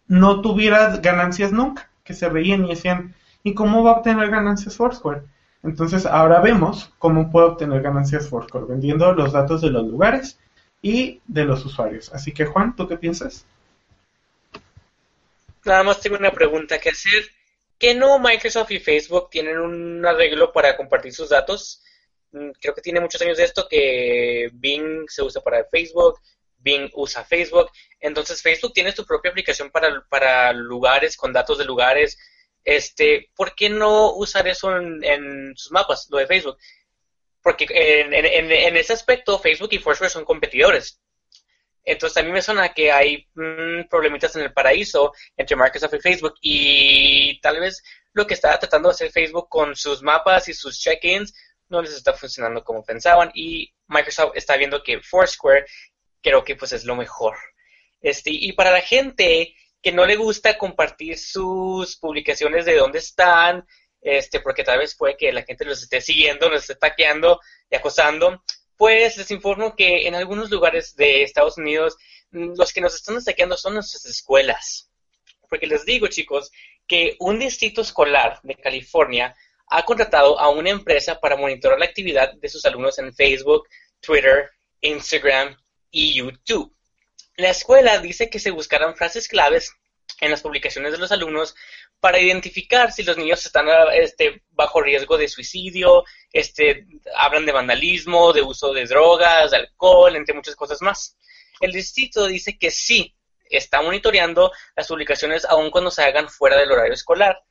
no 0.08 0.42
tuviera 0.42 0.98
ganancias 0.98 1.52
nunca, 1.52 1.90
que 2.04 2.14
se 2.14 2.30
reían 2.30 2.66
y 2.66 2.70
decían, 2.70 3.16
¿y 3.44 3.54
cómo 3.54 3.84
va 3.84 3.92
a 3.92 3.96
obtener 3.96 4.30
ganancias 4.30 4.76
Foursquare? 4.76 5.22
Entonces 5.64 6.06
ahora 6.06 6.42
vemos 6.42 6.92
cómo 7.00 7.32
puede 7.32 7.48
obtener 7.48 7.82
ganancias 7.82 8.30
Foursquare, 8.30 8.66
vendiendo 8.66 9.14
los 9.14 9.34
datos 9.34 9.62
de 9.62 9.72
los 9.72 9.86
lugares 9.88 10.38
y 10.82 11.22
de 11.26 11.46
los 11.46 11.66
usuarios. 11.66 12.14
Así 12.14 12.32
que 12.32 12.46
Juan, 12.46 12.76
¿tú 12.76 12.88
qué 12.88 12.98
piensas? 12.98 13.46
Nada 15.66 15.84
más 15.84 16.00
tengo 16.00 16.18
una 16.18 16.32
pregunta 16.32 16.78
que 16.78 16.90
hacer. 16.90 17.24
¿Que 17.80 17.94
no 17.94 18.20
Microsoft 18.20 18.72
y 18.72 18.80
Facebook 18.80 19.30
tienen 19.30 19.58
un 19.58 20.06
arreglo 20.06 20.54
para 20.54 20.78
compartir 20.78 21.12
sus 21.12 21.30
datos? 21.30 21.82
Mm, 22.32 22.52
Creo 22.62 22.74
que 22.74 22.82
tiene 22.82 23.02
muchos 23.02 23.22
años 23.22 23.38
de 23.38 23.44
esto 23.44 23.68
que 23.68 24.50
Bing 24.54 25.06
se 25.10 25.24
usa 25.24 25.42
para 25.42 25.66
Facebook, 25.66 26.20
Bing 26.66 26.90
usa 26.94 27.24
Facebook. 27.24 27.72
Entonces 28.00 28.42
Facebook 28.42 28.74
tiene 28.74 28.92
su 28.92 29.06
propia 29.06 29.32
aplicación 29.32 29.70
para, 29.72 30.04
para 30.10 30.52
lugares, 30.52 31.16
con 31.16 31.32
datos 31.32 31.58
de 31.60 31.66
lugares. 31.66 32.18
este, 32.66 33.30
¿por 33.36 33.54
qué 33.56 33.70
no 33.70 34.14
usar 34.16 34.48
eso 34.48 34.76
en, 34.76 35.54
sus 35.56 35.72
mapas, 35.72 36.08
lo 36.10 36.18
de 36.18 36.28
Facebook? 36.28 36.58
Porque 37.42 37.68
en, 37.70 38.14
en, 38.14 38.78
ese 38.78 38.94
aspecto 38.94 39.40
Facebook 39.40 39.70
y 39.72 39.78
Foursquare 39.78 40.10
son 40.10 40.26
competidores. 40.26 41.00
Entonces 41.86 42.18
a 42.18 42.26
mí 42.26 42.32
me 42.32 42.42
suena 42.42 42.74
que 42.74 42.92
hay 42.92 43.28
mm, 43.36 43.88
problemitas 43.90 44.36
en 44.36 44.42
el 44.42 44.54
paraíso 44.54 45.14
entre 45.38 45.56
Microsoft 45.56 45.94
y 45.94 46.00
Facebook 46.00 46.34
y 46.42 47.40
tal 47.42 47.60
vez 47.60 47.84
lo 48.14 48.26
que 48.26 48.34
estaba 48.34 48.58
tratando 48.58 48.90
de 48.90 48.94
hacer 48.94 49.12
Facebook 49.12 49.48
con 49.50 49.76
sus 49.76 50.02
mapas 50.02 50.48
y 50.48 50.54
sus 50.56 50.82
check-ins 50.82 51.34
no 51.70 51.82
les 51.82 51.94
está 51.94 52.14
funcionando 52.14 52.64
como 52.64 52.84
pensaban 52.84 53.32
y 53.36 53.72
Microsoft 53.88 54.32
está 54.36 54.58
viendo 54.58 54.82
que 54.84 55.00
Foursquare 55.00 55.66
creo 56.26 56.44
que 56.44 56.56
pues 56.56 56.72
es 56.72 56.86
lo 56.86 56.96
mejor. 56.96 57.38
Este, 58.02 58.32
y 58.32 58.54
para 58.54 58.72
la 58.72 58.82
gente 58.82 59.56
que 59.82 59.92
no 59.92 60.08
le 60.08 60.16
gusta 60.16 60.58
compartir 60.58 61.20
sus 61.20 61.98
publicaciones 61.98 62.66
de 62.66 62.76
dónde 62.76 62.98
están, 62.98 63.64
este, 64.02 64.40
porque 64.40 64.64
tal 64.64 64.80
vez 64.80 64.96
puede 64.96 65.16
que 65.18 65.32
la 65.32 65.44
gente 65.44 65.66
los 65.66 65.84
esté 65.84 66.02
siguiendo, 66.02 66.50
los 66.50 66.62
esté 66.62 66.76
taqueando 66.76 67.40
y 67.70 67.76
acosando, 67.76 68.44
pues 68.76 69.18
les 69.18 69.30
informo 69.30 69.76
que 69.76 70.08
en 70.08 70.16
algunos 70.16 70.50
lugares 70.50 70.96
de 70.96 71.22
Estados 71.22 71.60
Unidos 71.60 71.96
mm, 72.32 72.56
los 72.58 72.74
que 72.74 72.82
nos 72.82 72.96
están 72.96 73.18
ataqueando 73.18 73.56
son 73.56 73.76
nuestras 73.76 74.06
escuelas. 74.06 74.90
Porque 75.48 75.68
les 75.68 75.86
digo, 75.86 76.08
chicos, 76.08 76.52
que 76.88 77.16
un 77.20 77.38
distrito 77.38 77.82
escolar 77.82 78.40
de 78.42 78.56
California 78.56 79.36
ha 79.68 79.84
contratado 79.84 80.40
a 80.40 80.50
una 80.50 80.72
empresa 80.72 81.20
para 81.20 81.38
monitorar 81.38 81.78
la 81.78 81.86
actividad 81.86 82.34
de 82.34 82.50
sus 82.50 82.66
alumnos 82.66 82.98
en 82.98 83.14
Facebook, 83.14 83.68
Twitter, 84.02 84.50
Instagram 84.82 85.56
y 85.92 86.14
YouTube. 86.14 86.76
La 87.38 87.50
escuela 87.50 88.00
dice 88.00 88.30
que 88.30 88.40
se 88.40 88.52
buscarán 88.52 88.96
frases 88.96 89.28
claves 89.28 89.74
en 90.22 90.32
las 90.32 90.42
publicaciones 90.42 90.92
de 90.92 90.98
los 90.98 91.12
alumnos 91.12 91.56
para 92.00 92.20
identificar 92.20 92.92
si 92.92 93.04
los 93.04 93.18
niños 93.18 93.46
están 93.46 93.68
este, 93.94 94.44
bajo 94.52 94.82
riesgo 94.82 95.18
de 95.18 95.28
suicidio, 95.28 96.04
este, 96.32 96.86
hablan 97.16 97.46
de 97.46 97.52
vandalismo, 97.52 98.32
de 98.32 98.42
uso 98.42 98.74
de 98.74 98.86
drogas, 98.86 99.52
de 99.52 99.58
alcohol, 99.58 100.16
entre 100.16 100.36
muchas 100.36 100.56
cosas 100.56 100.82
más. 100.82 101.18
El 101.60 101.72
distrito 101.72 102.28
dice 102.28 102.58
que 102.58 102.72
sí, 102.72 103.16
está 103.50 103.82
monitoreando 103.82 104.52
las 104.76 104.88
publicaciones 104.88 105.46
aun 105.46 105.72
cuando 105.72 105.92
se 105.92 106.04
hagan 106.04 106.30
fuera 106.30 106.58
del 106.58 106.72
horario 106.72 106.94
escolar, 106.94 107.44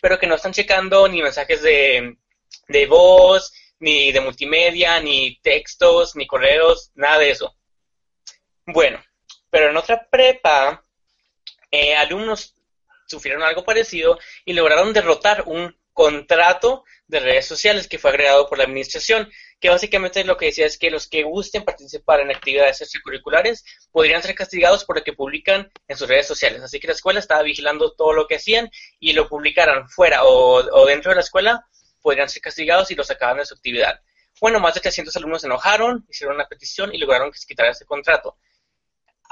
pero 0.00 0.18
que 0.18 0.26
no 0.26 0.34
están 0.34 0.52
checando 0.52 1.08
ni 1.08 1.22
mensajes 1.22 1.62
de, 1.62 2.16
de 2.68 2.86
voz, 2.86 3.52
ni 3.78 4.12
de 4.12 4.20
multimedia, 4.20 5.00
ni 5.00 5.38
textos, 5.42 6.16
ni 6.16 6.26
correos, 6.26 6.90
nada 6.94 7.18
de 7.18 7.30
eso. 7.30 7.56
Bueno, 8.66 9.02
pero 9.50 9.70
en 9.70 9.76
otra 9.76 10.08
prepa, 10.08 10.82
eh, 11.70 11.94
alumnos 11.94 12.54
sufrieron 13.06 13.42
algo 13.42 13.64
parecido 13.64 14.18
y 14.44 14.52
lograron 14.52 14.92
derrotar 14.92 15.44
un 15.46 15.76
contrato 15.92 16.84
de 17.06 17.20
redes 17.20 17.46
sociales 17.46 17.86
que 17.86 17.98
fue 17.98 18.10
agregado 18.10 18.48
por 18.48 18.58
la 18.58 18.64
administración, 18.64 19.30
que 19.60 19.68
básicamente 19.68 20.24
lo 20.24 20.36
que 20.36 20.46
decía 20.46 20.66
es 20.66 20.78
que 20.78 20.90
los 20.90 21.06
que 21.06 21.22
gusten 21.22 21.64
participar 21.64 22.20
en 22.20 22.30
actividades 22.30 22.80
extracurriculares 22.80 23.64
podrían 23.90 24.22
ser 24.22 24.34
castigados 24.34 24.84
por 24.84 24.96
lo 24.96 25.04
que 25.04 25.12
publican 25.12 25.70
en 25.88 25.96
sus 25.96 26.08
redes 26.08 26.26
sociales. 26.26 26.62
Así 26.62 26.80
que 26.80 26.86
la 26.86 26.94
escuela 26.94 27.20
estaba 27.20 27.42
vigilando 27.42 27.92
todo 27.92 28.12
lo 28.12 28.26
que 28.26 28.36
hacían 28.36 28.70
y 28.98 29.12
lo 29.12 29.28
publicaran 29.28 29.88
fuera 29.88 30.24
o, 30.24 30.86
dentro 30.86 31.10
de 31.10 31.16
la 31.16 31.22
escuela, 31.22 31.66
podrían 32.00 32.28
ser 32.28 32.42
castigados 32.42 32.90
y 32.90 32.94
lo 32.94 33.04
sacaban 33.04 33.38
de 33.38 33.44
su 33.44 33.54
actividad. 33.54 34.00
Bueno, 34.40 34.58
más 34.58 34.74
de 34.74 34.80
300 34.80 35.14
alumnos 35.16 35.42
se 35.42 35.46
enojaron, 35.46 36.06
hicieron 36.08 36.34
una 36.36 36.48
petición 36.48 36.92
y 36.94 36.98
lograron 36.98 37.30
que 37.30 37.38
se 37.38 37.46
quitara 37.46 37.70
ese 37.70 37.84
contrato. 37.84 38.38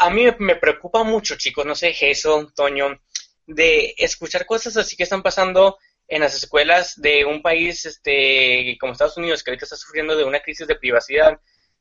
A 0.01 0.09
mí 0.09 0.25
me 0.39 0.57
preocupa 0.57 1.05
mucho, 1.05 1.37
chicos, 1.37 1.67
no 1.67 1.75
sé, 1.75 1.93
Jason, 1.93 2.55
Toño, 2.55 2.99
de 3.47 3.95
escuchar 3.99 4.47
cosas 4.47 4.79
así 4.79 4.97
que 4.97 5.03
están 5.03 5.23
pasando 5.23 5.77
en 6.09 6.23
las 6.23 6.35
escuelas 6.35 6.99
de 6.99 7.27
un 7.27 7.43
país 7.43 7.85
este, 7.85 8.79
como 8.81 8.95
Estados 8.95 9.19
Unidos, 9.19 9.43
que 9.43 9.51
ahorita 9.51 9.67
está 9.67 9.77
sufriendo 9.77 10.17
de 10.17 10.25
una 10.25 10.41
crisis 10.41 10.67
de 10.67 10.77
privacidad, 10.77 11.39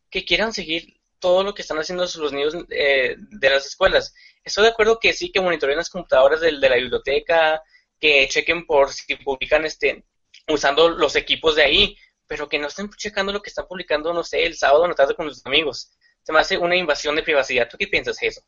que 0.09 0.25
quieran 0.25 0.51
seguir 0.51 0.99
todo 1.19 1.43
lo 1.43 1.53
que 1.53 1.61
están 1.61 1.79
haciendo 1.79 2.03
los 2.03 2.33
niños 2.33 2.57
eh, 2.71 3.15
de 3.17 3.49
las 3.49 3.65
escuelas. 3.65 4.13
Estoy 4.43 4.65
de 4.65 4.71
acuerdo 4.71 4.99
que 4.99 5.13
sí, 5.13 5.31
que 5.31 5.39
monitoreen 5.39 5.77
las 5.77 5.89
computadoras 5.89 6.41
de, 6.41 6.59
de, 6.59 6.69
la 6.69 6.75
biblioteca, 6.75 7.63
que 8.01 8.27
chequen 8.27 8.65
por 8.65 8.91
si 8.91 9.15
publican 9.15 9.65
este, 9.65 10.03
usando 10.49 10.89
los 10.89 11.15
equipos 11.15 11.55
de 11.55 11.63
ahí, 11.63 11.97
pero 12.27 12.49
que 12.49 12.59
no 12.59 12.67
estén 12.67 12.89
checando 12.97 13.31
lo 13.31 13.41
que 13.41 13.49
están 13.49 13.65
publicando, 13.65 14.11
no 14.11 14.25
sé, 14.25 14.45
el 14.45 14.57
sábado 14.57 14.83
en 14.83 14.89
la 14.89 14.95
tarde 14.95 15.15
con 15.15 15.25
los 15.25 15.45
amigos. 15.45 15.93
Se 16.29 16.33
me 16.33 16.41
hace 16.41 16.59
una 16.59 16.75
invasión 16.75 17.15
de 17.15 17.23
privacidad. 17.23 17.67
¿Tú 17.67 17.75
qué 17.75 17.87
piensas, 17.87 18.21
eso? 18.21 18.41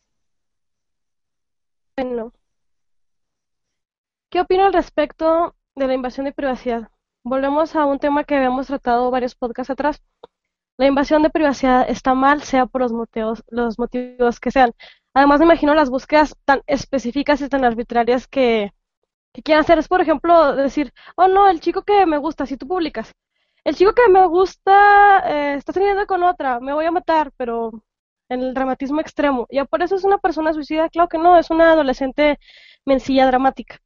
Bueno, 1.97 2.31
¿Qué 4.29 4.39
opino 4.39 4.65
al 4.65 4.73
respecto 4.73 5.55
de 5.73 5.87
la 5.87 5.95
invasión 5.95 6.27
de 6.27 6.31
privacidad? 6.31 6.91
Volvemos 7.23 7.75
a 7.75 7.85
un 7.85 7.97
tema 7.97 8.23
que 8.23 8.35
habíamos 8.35 8.67
tratado 8.67 9.09
varios 9.09 9.33
podcasts 9.33 9.71
atrás. 9.71 9.99
La 10.77 10.85
invasión 10.85 11.23
de 11.23 11.31
privacidad 11.31 11.89
está 11.89 12.13
mal, 12.13 12.43
sea 12.43 12.67
por 12.67 12.81
los 12.81 12.93
motivos, 12.93 13.43
los 13.47 13.79
motivos 13.79 14.39
que 14.39 14.51
sean. 14.51 14.73
Además, 15.15 15.39
me 15.39 15.47
imagino 15.47 15.73
las 15.73 15.89
búsquedas 15.89 16.35
tan 16.45 16.61
específicas 16.67 17.41
y 17.41 17.49
tan 17.49 17.65
arbitrarias 17.65 18.27
que, 18.27 18.73
que 19.33 19.41
quieren 19.41 19.63
hacer. 19.63 19.79
Es, 19.79 19.87
por 19.87 20.01
ejemplo, 20.01 20.55
decir, 20.55 20.93
oh 21.15 21.27
no, 21.27 21.49
el 21.49 21.59
chico 21.59 21.81
que 21.81 22.05
me 22.05 22.19
gusta, 22.19 22.45
si 22.45 22.57
tú 22.57 22.67
publicas, 22.67 23.11
el 23.63 23.75
chico 23.75 23.93
que 23.93 24.09
me 24.09 24.25
gusta 24.27 25.23
eh, 25.27 25.55
está 25.55 25.73
saliendo 25.73 26.05
con 26.07 26.23
otra, 26.23 26.59
me 26.59 26.73
voy 26.73 26.85
a 26.85 26.91
matar, 26.91 27.31
pero 27.37 27.71
en 28.29 28.41
el 28.41 28.53
dramatismo 28.53 29.01
extremo. 29.01 29.47
¿Ya 29.51 29.65
por 29.65 29.83
eso 29.83 29.95
es 29.95 30.03
una 30.03 30.17
persona 30.19 30.53
suicida? 30.53 30.89
Claro 30.89 31.09
que 31.09 31.17
no, 31.17 31.37
es 31.37 31.49
una 31.51 31.71
adolescente 31.73 32.39
mencilla 32.85 33.27
dramática 33.27 33.79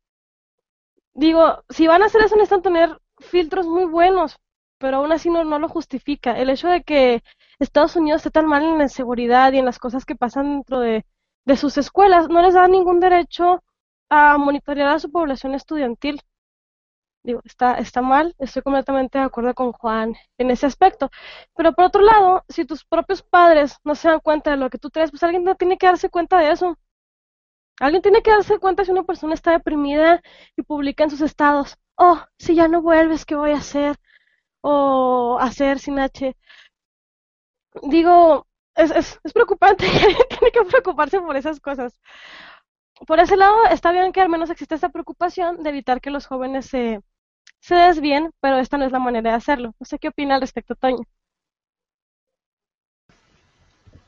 digo, 1.16 1.64
si 1.70 1.88
van 1.88 2.04
a 2.04 2.06
hacer 2.08 2.22
eso 2.22 2.36
necesitan 2.36 2.62
tener 2.62 3.00
filtros 3.20 3.66
muy 3.68 3.86
buenos, 3.86 4.38
pero 4.78 4.98
aún 4.98 5.12
así 5.12 5.30
no, 5.30 5.44
no 5.44 5.60
lo 5.60 5.70
justifica. 5.70 6.38
El 6.38 6.50
hecho 6.50 6.68
de 6.68 6.84
que 6.84 7.24
Estados 7.60 7.96
Unidos 7.96 8.20
esté 8.20 8.32
tan 8.32 8.46
mal 8.48 8.64
en 8.64 8.78
la 8.78 8.90
seguridad 8.90 9.52
y 9.54 9.58
en 9.60 9.66
las 9.66 9.80
cosas 9.80 10.06
que 10.06 10.16
pasan 10.16 10.56
dentro 10.56 10.80
de, 10.80 11.06
de 11.46 11.58
sus 11.58 11.78
escuelas 11.78 12.30
no 12.30 12.42
les 12.42 12.54
da 12.54 12.68
ningún 12.68 13.00
derecho 13.00 13.64
a 14.10 14.38
monitorear 14.38 14.90
a 14.90 15.00
su 15.00 15.12
población 15.12 15.56
estudiantil. 15.56 16.22
Digo, 17.26 17.42
está, 17.44 17.74
está 17.80 18.02
mal, 18.04 18.36
estoy 18.38 18.62
completamente 18.62 19.18
de 19.18 19.24
acuerdo 19.26 19.56
con 19.56 19.72
Juan 19.72 20.16
en 20.38 20.52
ese 20.52 20.68
aspecto. 20.68 21.10
Pero 21.56 21.74
por 21.74 21.86
otro 21.86 22.02
lado, 22.04 22.46
si 22.50 22.66
tus 22.66 22.86
propios 22.86 23.24
padres 23.24 23.78
no 23.84 23.96
se 23.96 24.10
dan 24.10 24.20
cuenta 24.20 24.52
de 24.52 24.58
lo 24.58 24.70
que 24.70 24.78
tú 24.78 24.92
traes, 24.92 25.10
pues 25.10 25.24
alguien 25.24 25.44
no 25.44 25.56
tiene 25.56 25.78
que 25.80 25.88
darse 25.88 26.10
cuenta 26.10 26.38
de 26.38 26.52
eso. 26.52 26.78
Alguien 27.80 28.02
tiene 28.04 28.22
que 28.22 28.32
darse 28.32 28.60
cuenta 28.60 28.86
si 28.86 28.92
una 28.92 29.04
persona 29.04 29.34
está 29.34 29.52
deprimida 29.52 30.22
y 30.56 30.62
publica 30.62 31.04
en 31.04 31.10
sus 31.10 31.22
estados, 31.22 31.78
oh, 31.96 32.22
si 32.38 32.56
ya 32.56 32.68
no 32.68 32.82
vuelves, 32.82 33.26
¿qué 33.26 33.36
voy 33.36 33.52
a 33.52 33.58
hacer? 33.58 33.98
O 34.62 35.38
hacer 35.42 35.80
sin 35.80 36.00
H. 36.00 36.36
Digo, 37.84 38.48
es, 38.76 38.92
es, 38.92 39.20
es 39.24 39.34
preocupante, 39.34 39.86
tiene 40.30 40.52
que 40.52 40.64
preocuparse 40.64 41.20
por 41.22 41.36
esas 41.38 41.60
cosas. 41.60 42.00
Por 43.08 43.20
ese 43.20 43.36
lado, 43.38 43.66
está 43.72 43.92
bien 43.92 44.12
que 44.12 44.22
al 44.22 44.30
menos 44.30 44.50
existe 44.50 44.76
esa 44.76 44.90
preocupación 44.90 45.64
de 45.64 45.70
evitar 45.70 46.02
que 46.02 46.10
los 46.12 46.28
jóvenes 46.28 46.68
se, 46.68 47.02
se 47.66 47.74
desvíen, 47.74 48.32
pero 48.42 48.60
esta 48.60 48.78
no 48.78 48.86
es 48.86 48.92
la 48.92 49.00
manera 49.00 49.32
de 49.32 49.38
hacerlo. 49.38 49.74
No 49.80 49.86
sé 49.88 49.98
qué 49.98 50.10
opina 50.10 50.36
al 50.36 50.42
respecto, 50.42 50.76
Toño. 50.76 51.04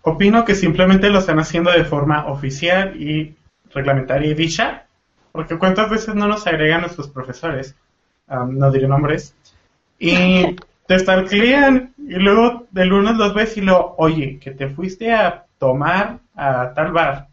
Opino 0.03 0.45
que 0.45 0.53
simplemente 0.53 1.09
lo 1.09 1.17
están 1.17 1.39
haciendo 1.39 1.71
de 1.71 1.83
forma 1.83 2.27
oficial 2.27 3.01
y 3.01 3.35
reglamentaria 3.73 4.29
y 4.29 4.35
dicha, 4.35 4.85
porque 5.31 5.57
cuántas 5.57 5.89
veces 5.89 6.13
no 6.13 6.27
nos 6.27 6.45
agregan 6.45 6.81
nuestros 6.81 7.09
profesores, 7.09 7.75
no 8.27 8.71
diré 8.71 8.87
nombres, 8.87 9.35
y 9.97 10.55
te 10.85 10.95
estalclean 10.95 11.95
y 11.97 12.13
luego 12.13 12.67
de 12.69 12.85
lunes 12.85 13.15
los 13.15 13.33
ves 13.33 13.57
y 13.57 13.61
lo, 13.61 13.95
oye, 13.97 14.37
que 14.39 14.51
te 14.51 14.69
fuiste 14.69 15.11
a 15.11 15.45
tomar 15.57 16.19
a 16.35 16.73
tal 16.75 16.91
bar, 16.91 17.27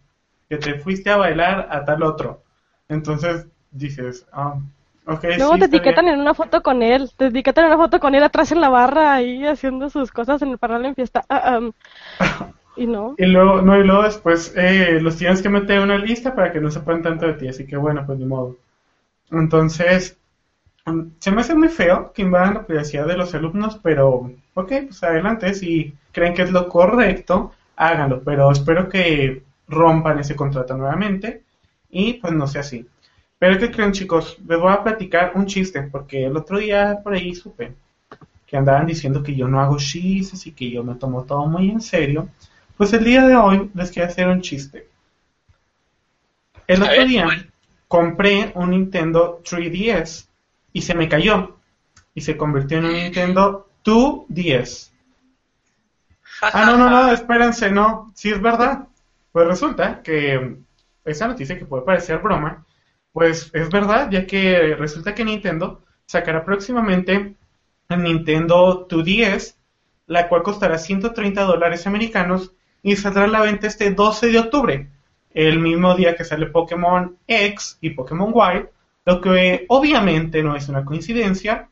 que 0.48 0.56
te 0.56 0.78
fuiste 0.78 1.10
a 1.10 1.18
bailar 1.18 1.68
a 1.70 1.84
tal 1.84 2.02
otro. 2.02 2.42
Entonces 2.88 3.46
dices, 3.70 4.26
ah, 4.32 4.56
ok. 5.06 5.25
Luego 5.37 5.58
te 5.58 5.64
etiquetan 5.66 6.08
en 6.08 6.20
una 6.20 6.34
foto 6.34 6.62
con 6.62 6.82
él, 6.82 7.11
te 7.16 7.26
etiquetan 7.26 7.64
en 7.64 7.73
una 7.73 7.82
foto 7.82 8.00
con 8.00 8.14
él 8.14 8.23
atrás 8.23 8.52
en 8.52 8.61
la 8.61 8.68
barra 8.68 9.14
ahí 9.14 9.46
haciendo 9.46 9.90
sus 9.90 10.11
cosas 10.11 10.42
en 10.42 10.50
el 10.50 10.58
parral 10.58 10.84
en 10.84 10.94
fiesta. 10.94 11.25
Ah, 11.28 11.61
Y 12.76 12.87
no. 12.87 13.14
Y 13.18 13.26
luego, 13.26 13.62
no, 13.62 13.78
y 13.78 13.84
luego 13.84 14.02
después 14.02 14.52
eh, 14.56 14.99
los 15.00 15.16
tienes 15.16 15.42
que 15.42 15.49
meter 15.49 15.76
en 15.76 15.84
una 15.84 15.99
lista 15.99 16.34
para 16.34 16.52
que 16.52 16.61
no 16.61 16.70
sepan 16.70 17.02
tanto 17.02 17.26
de 17.26 17.34
ti, 17.34 17.49
así 17.49 17.66
que 17.66 17.76
bueno, 17.76 18.04
pues 18.04 18.18
ni 18.18 18.25
modo. 18.25 18.56
Entonces, 19.30 20.18
mm, 20.87 21.02
se 21.18 21.30
me 21.30 21.40
hace 21.42 21.54
muy 21.54 21.68
feo 21.68 22.12
que 22.12 22.23
invadan 22.23 22.54
la 22.54 22.66
privacidad 22.66 23.06
de 23.06 23.16
los 23.16 23.34
alumnos, 23.34 23.78
pero 23.82 24.30
ok, 24.54 24.73
pues 24.87 25.02
adelante, 25.02 25.54
si 25.54 25.94
creen 26.12 26.34
que 26.34 26.42
es 26.42 26.50
lo 26.50 26.68
correcto, 26.68 27.52
háganlo, 27.76 28.23
pero 28.25 28.50
espero 28.50 28.88
que 28.88 29.42
rompan 29.68 30.18
ese 30.18 30.37
contrato 30.37 30.76
nuevamente 30.76 31.42
y 31.90 32.14
pues 32.14 32.32
no 32.32 32.46
sea 32.46 32.62
así. 32.62 32.87
Pero 33.44 33.58
¿qué 33.58 33.70
creen 33.70 33.92
chicos? 33.92 34.38
Les 34.48 34.58
voy 34.58 34.72
a 34.72 34.82
platicar 34.82 35.32
un 35.34 35.44
chiste, 35.44 35.82
porque 35.82 36.24
el 36.24 36.34
otro 36.34 36.58
día 36.58 37.00
por 37.04 37.12
ahí 37.12 37.34
supe 37.34 37.74
que 38.46 38.56
andaban 38.56 38.86
diciendo 38.86 39.22
que 39.22 39.36
yo 39.36 39.46
no 39.46 39.60
hago 39.60 39.76
chistes 39.76 40.46
y 40.46 40.52
que 40.52 40.70
yo 40.70 40.82
me 40.82 40.94
tomo 40.94 41.24
todo 41.24 41.44
muy 41.44 41.68
en 41.68 41.82
serio. 41.82 42.30
Pues 42.74 42.94
el 42.94 43.04
día 43.04 43.26
de 43.26 43.36
hoy 43.36 43.70
les 43.74 43.90
quiero 43.90 44.08
hacer 44.08 44.28
un 44.28 44.40
chiste. 44.40 44.88
El 46.66 46.84
otro 46.84 47.04
día 47.04 47.26
compré 47.86 48.50
un 48.54 48.70
Nintendo 48.70 49.42
3DS 49.44 50.26
y 50.72 50.80
se 50.80 50.94
me 50.94 51.06
cayó 51.06 51.58
y 52.14 52.22
se 52.22 52.38
convirtió 52.38 52.78
en 52.78 52.86
un 52.86 52.92
Nintendo 52.94 53.68
2DS. 53.84 54.90
Ah, 56.40 56.64
no, 56.64 56.78
no, 56.78 56.88
no, 56.88 57.12
espérense, 57.12 57.70
no, 57.70 58.10
sí 58.14 58.30
es 58.30 58.40
verdad. 58.40 58.88
Pues 59.32 59.46
resulta 59.46 60.00
que 60.00 60.56
esa 61.04 61.28
noticia 61.28 61.58
que 61.58 61.66
puede 61.66 61.84
parecer 61.84 62.20
broma, 62.20 62.64
pues 63.14 63.49
es 63.54 63.71
verdad, 63.71 64.11
ya 64.11 64.26
que 64.26 64.75
resulta 64.75 65.14
que 65.14 65.25
Nintendo 65.25 65.80
sacará 66.04 66.44
próximamente 66.44 67.37
el 67.88 68.02
Nintendo 68.02 68.88
2DS, 68.88 69.54
la 70.09 70.28
cual 70.28 70.42
costará 70.42 70.78
130 70.78 71.44
dólares 71.44 71.87
americanos 71.87 72.50
y 72.83 72.97
saldrá 72.97 73.25
a 73.25 73.28
la 73.28 73.40
venta 73.40 73.68
este 73.68 73.92
12 73.92 74.26
de 74.26 74.38
octubre, 74.40 74.88
el 75.33 75.61
mismo 75.61 75.94
día 75.94 76.16
que 76.16 76.25
sale 76.25 76.47
Pokémon 76.47 77.16
X 77.28 77.78
y 77.80 77.90
Pokémon 77.90 78.35
Y, 78.35 78.64
lo 79.06 79.21
que 79.21 79.64
obviamente 79.68 80.42
no 80.42 80.56
es 80.56 80.68
una 80.68 80.85
coincidencia 80.85 81.68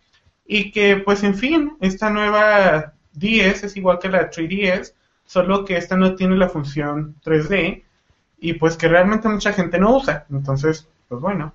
y 0.46 0.70
que 0.70 0.98
pues 0.98 1.24
en 1.24 1.34
fin, 1.34 1.76
esta 1.80 2.08
nueva 2.08 2.92
10 3.14 3.64
es 3.64 3.76
igual 3.76 3.98
que 3.98 4.08
la 4.08 4.30
3DS, 4.30 4.94
solo 5.26 5.64
que 5.64 5.76
esta 5.76 5.96
no 5.96 6.14
tiene 6.14 6.36
la 6.36 6.48
función 6.48 7.16
3D 7.24 7.82
y 8.38 8.52
pues 8.52 8.76
que 8.76 8.86
realmente 8.86 9.28
mucha 9.28 9.52
gente 9.52 9.80
no 9.80 9.96
usa. 9.96 10.24
Entonces, 10.30 10.88
pues 11.12 11.20
bueno. 11.20 11.52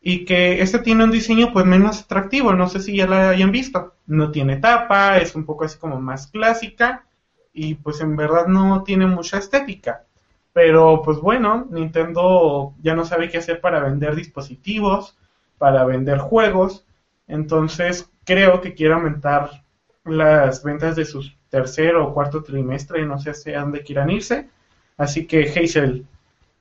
Y 0.00 0.24
que 0.24 0.60
este 0.60 0.80
tiene 0.80 1.04
un 1.04 1.12
diseño 1.12 1.52
pues 1.52 1.64
menos 1.64 2.00
atractivo, 2.02 2.52
no 2.52 2.68
sé 2.68 2.80
si 2.80 2.96
ya 2.96 3.06
la 3.06 3.30
hayan 3.30 3.52
visto. 3.52 3.94
No 4.06 4.32
tiene 4.32 4.56
tapa, 4.56 5.18
es 5.18 5.36
un 5.36 5.44
poco 5.44 5.64
así 5.64 5.78
como 5.78 6.00
más 6.00 6.26
clásica 6.26 7.04
y 7.52 7.76
pues 7.76 8.00
en 8.00 8.16
verdad 8.16 8.48
no 8.48 8.82
tiene 8.82 9.06
mucha 9.06 9.38
estética. 9.38 10.04
Pero 10.52 11.02
pues 11.04 11.18
bueno, 11.18 11.68
Nintendo 11.70 12.74
ya 12.82 12.96
no 12.96 13.04
sabe 13.04 13.30
qué 13.30 13.38
hacer 13.38 13.60
para 13.60 13.78
vender 13.78 14.16
dispositivos, 14.16 15.16
para 15.58 15.84
vender 15.84 16.18
juegos. 16.18 16.84
Entonces 17.28 18.10
creo 18.24 18.60
que 18.60 18.74
quiere 18.74 18.94
aumentar 18.94 19.62
las 20.04 20.64
ventas 20.64 20.96
de 20.96 21.04
su 21.04 21.22
tercer 21.50 21.94
o 21.94 22.12
cuarto 22.12 22.42
trimestre, 22.42 23.06
no 23.06 23.20
sé 23.20 23.30
hacia 23.30 23.60
dónde 23.60 23.84
quieran 23.84 24.10
irse. 24.10 24.48
Así 24.96 25.24
que 25.28 25.44
Hazel, 25.44 26.04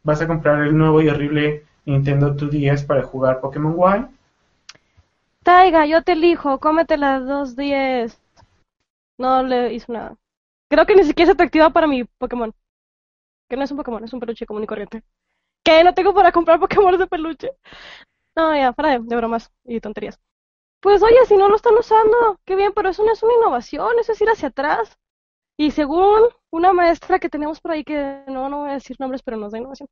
¿vas 0.04 0.22
a 0.22 0.28
comprar 0.28 0.62
el 0.62 0.78
nuevo 0.78 1.02
y 1.02 1.10
horrible 1.10 1.64
Nintendo 1.86 2.36
2DS 2.36 2.86
para 2.86 3.04
jugar 3.04 3.42
Pokémon 3.42 3.76
Y? 3.78 4.06
Taiga, 5.44 5.86
yo 5.86 6.04
te 6.04 6.12
elijo, 6.12 6.60
cómete 6.60 6.98
las 6.98 7.24
2DS. 7.24 8.18
No 9.18 9.44
le 9.44 9.74
hizo 9.74 9.92
nada. 9.92 10.16
Creo 10.70 10.86
que 10.86 10.96
ni 10.96 11.04
siquiera 11.04 11.32
es 11.32 11.36
atractiva 11.36 11.70
para 11.72 11.88
mi 11.88 12.04
Pokémon. 12.04 12.54
Que 13.50 13.58
no 13.58 13.64
es 13.64 13.72
un 13.72 13.78
Pokémon, 13.78 14.04
es 14.04 14.14
un 14.14 14.20
peluche 14.20 14.46
común 14.46 14.64
y 14.64 14.68
corriente. 14.68 15.04
Que 15.64 15.84
no 15.84 15.94
tengo 15.94 16.14
para 16.14 16.32
comprar 16.32 16.60
Pokémon 16.60 16.98
de 16.98 17.08
peluche. 17.08 17.52
No, 18.36 18.56
ya, 18.56 18.72
para 18.72 19.00
de 19.00 19.16
bromas 19.16 19.52
y 19.66 19.80
tonterías. 19.82 20.20
Pues 20.80 21.04
oye, 21.04 21.26
si 21.28 21.38
no 21.38 21.50
lo 21.50 21.56
están 21.56 21.76
usando, 21.76 22.40
qué 22.46 22.56
bien, 22.56 22.72
pero 22.74 22.90
eso 22.90 23.04
no 23.04 23.12
es 23.12 23.22
una 23.22 23.34
innovación, 23.34 24.00
eso 24.00 24.14
es 24.14 24.22
ir 24.22 24.30
hacia 24.30 24.50
atrás. 24.50 24.98
Y 25.58 25.72
según 25.72 26.22
una 26.50 26.74
maestra 26.74 27.20
que 27.20 27.30
tenemos 27.30 27.60
por 27.62 27.72
ahí, 27.72 27.84
que 27.84 28.24
no, 28.28 28.50
no 28.50 28.62
voy 28.62 28.72
a 28.72 28.74
decir 28.74 28.98
nombres, 29.00 29.22
pero 29.22 29.38
nos 29.38 29.52
da 29.52 29.60
innovación, 29.60 29.90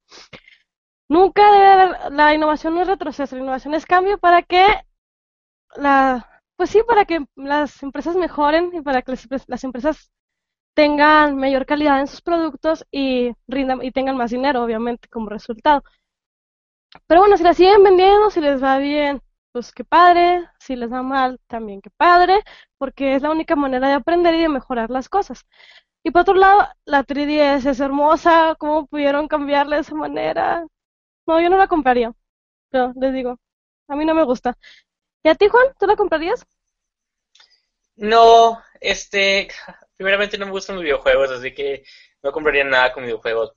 nunca 1.09 1.51
debe 1.51 1.67
haber, 1.67 2.13
la 2.13 2.33
innovación 2.33 2.75
no 2.75 2.81
es 2.81 2.87
retroceso, 2.87 3.35
la 3.35 3.41
innovación 3.43 3.73
es 3.73 3.85
cambio 3.85 4.17
para 4.19 4.43
que 4.43 4.65
la, 5.75 6.41
pues 6.55 6.69
sí, 6.71 6.81
para 6.87 7.05
que 7.05 7.25
las 7.35 7.83
empresas 7.83 8.15
mejoren 8.15 8.71
y 8.73 8.81
para 8.81 9.01
que 9.01 9.13
las, 9.47 9.63
empresas 9.63 10.11
tengan 10.75 11.37
mayor 11.37 11.65
calidad 11.65 11.99
en 11.99 12.07
sus 12.07 12.21
productos 12.21 12.85
y 12.91 13.33
rindan 13.47 13.83
y 13.83 13.91
tengan 13.91 14.17
más 14.17 14.31
dinero, 14.31 14.63
obviamente, 14.63 15.09
como 15.09 15.29
resultado. 15.29 15.83
Pero 17.07 17.21
bueno, 17.21 17.37
si 17.37 17.43
la 17.43 17.53
siguen 17.53 17.83
vendiendo, 17.83 18.29
si 18.29 18.41
les 18.41 18.63
va 18.63 18.77
bien, 18.77 19.21
pues 19.51 19.71
qué 19.73 19.83
padre, 19.83 20.47
si 20.59 20.75
les 20.75 20.91
va 20.91 21.03
mal, 21.03 21.39
también 21.47 21.81
qué 21.81 21.89
padre, 21.91 22.43
porque 22.77 23.15
es 23.15 23.21
la 23.21 23.31
única 23.31 23.55
manera 23.55 23.87
de 23.87 23.93
aprender 23.95 24.35
y 24.35 24.41
de 24.41 24.49
mejorar 24.49 24.89
las 24.89 25.09
cosas. 25.09 25.45
Y 26.03 26.11
por 26.11 26.21
otro 26.21 26.35
lado, 26.35 26.67
la 26.85 27.03
3DS 27.03 27.65
es 27.69 27.79
hermosa, 27.79 28.55
¿cómo 28.59 28.87
pudieron 28.87 29.27
cambiarla 29.27 29.77
de 29.77 29.81
esa 29.83 29.95
manera? 29.95 30.65
No, 31.29 31.39
yo 31.39 31.47
no 31.51 31.59
la 31.59 31.67
compraría, 31.67 32.11
pero 32.71 32.91
les 32.99 33.13
digo, 33.13 33.39
a 33.87 33.95
mí 33.95 34.03
no 34.03 34.15
me 34.15 34.23
gusta. 34.23 34.57
¿Y 35.21 35.29
a 35.29 35.35
ti, 35.35 35.47
Juan? 35.47 35.67
¿Tú 35.79 35.85
la 35.85 35.95
comprarías? 35.95 36.43
No, 37.97 38.59
este, 38.81 39.47
primeramente 39.95 40.39
no 40.39 40.47
me 40.47 40.51
gustan 40.53 40.77
los 40.77 40.83
videojuegos, 40.83 41.29
así 41.29 41.53
que 41.53 41.83
no 42.23 42.31
compraría 42.31 42.63
nada 42.63 42.91
con 42.91 43.03
videojuegos, 43.03 43.53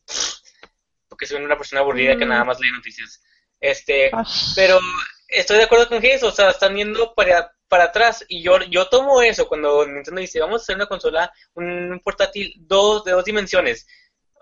porque 1.08 1.24
soy 1.24 1.42
una 1.42 1.56
persona 1.56 1.80
aburrida 1.80 2.18
que 2.18 2.26
nada 2.26 2.44
mm. 2.44 2.46
más 2.46 2.60
lee 2.60 2.72
noticias. 2.72 3.22
Este, 3.58 4.10
pero 4.54 4.78
estoy 5.26 5.56
de 5.56 5.64
acuerdo 5.64 5.88
con 5.88 6.04
eso, 6.04 6.26
o 6.26 6.30
sea, 6.30 6.50
están 6.50 6.76
yendo 6.76 7.14
para, 7.14 7.54
para 7.68 7.84
atrás 7.84 8.22
y 8.28 8.42
yo, 8.42 8.62
yo 8.64 8.90
tomo 8.90 9.22
eso 9.22 9.48
cuando 9.48 9.86
Nintendo 9.86 10.20
dice, 10.20 10.40
vamos 10.40 10.60
a 10.60 10.64
hacer 10.64 10.76
una 10.76 10.88
consola, 10.88 11.32
un 11.54 12.02
portátil 12.04 12.52
dos, 12.58 13.02
de 13.04 13.12
dos 13.12 13.24
dimensiones. 13.24 13.86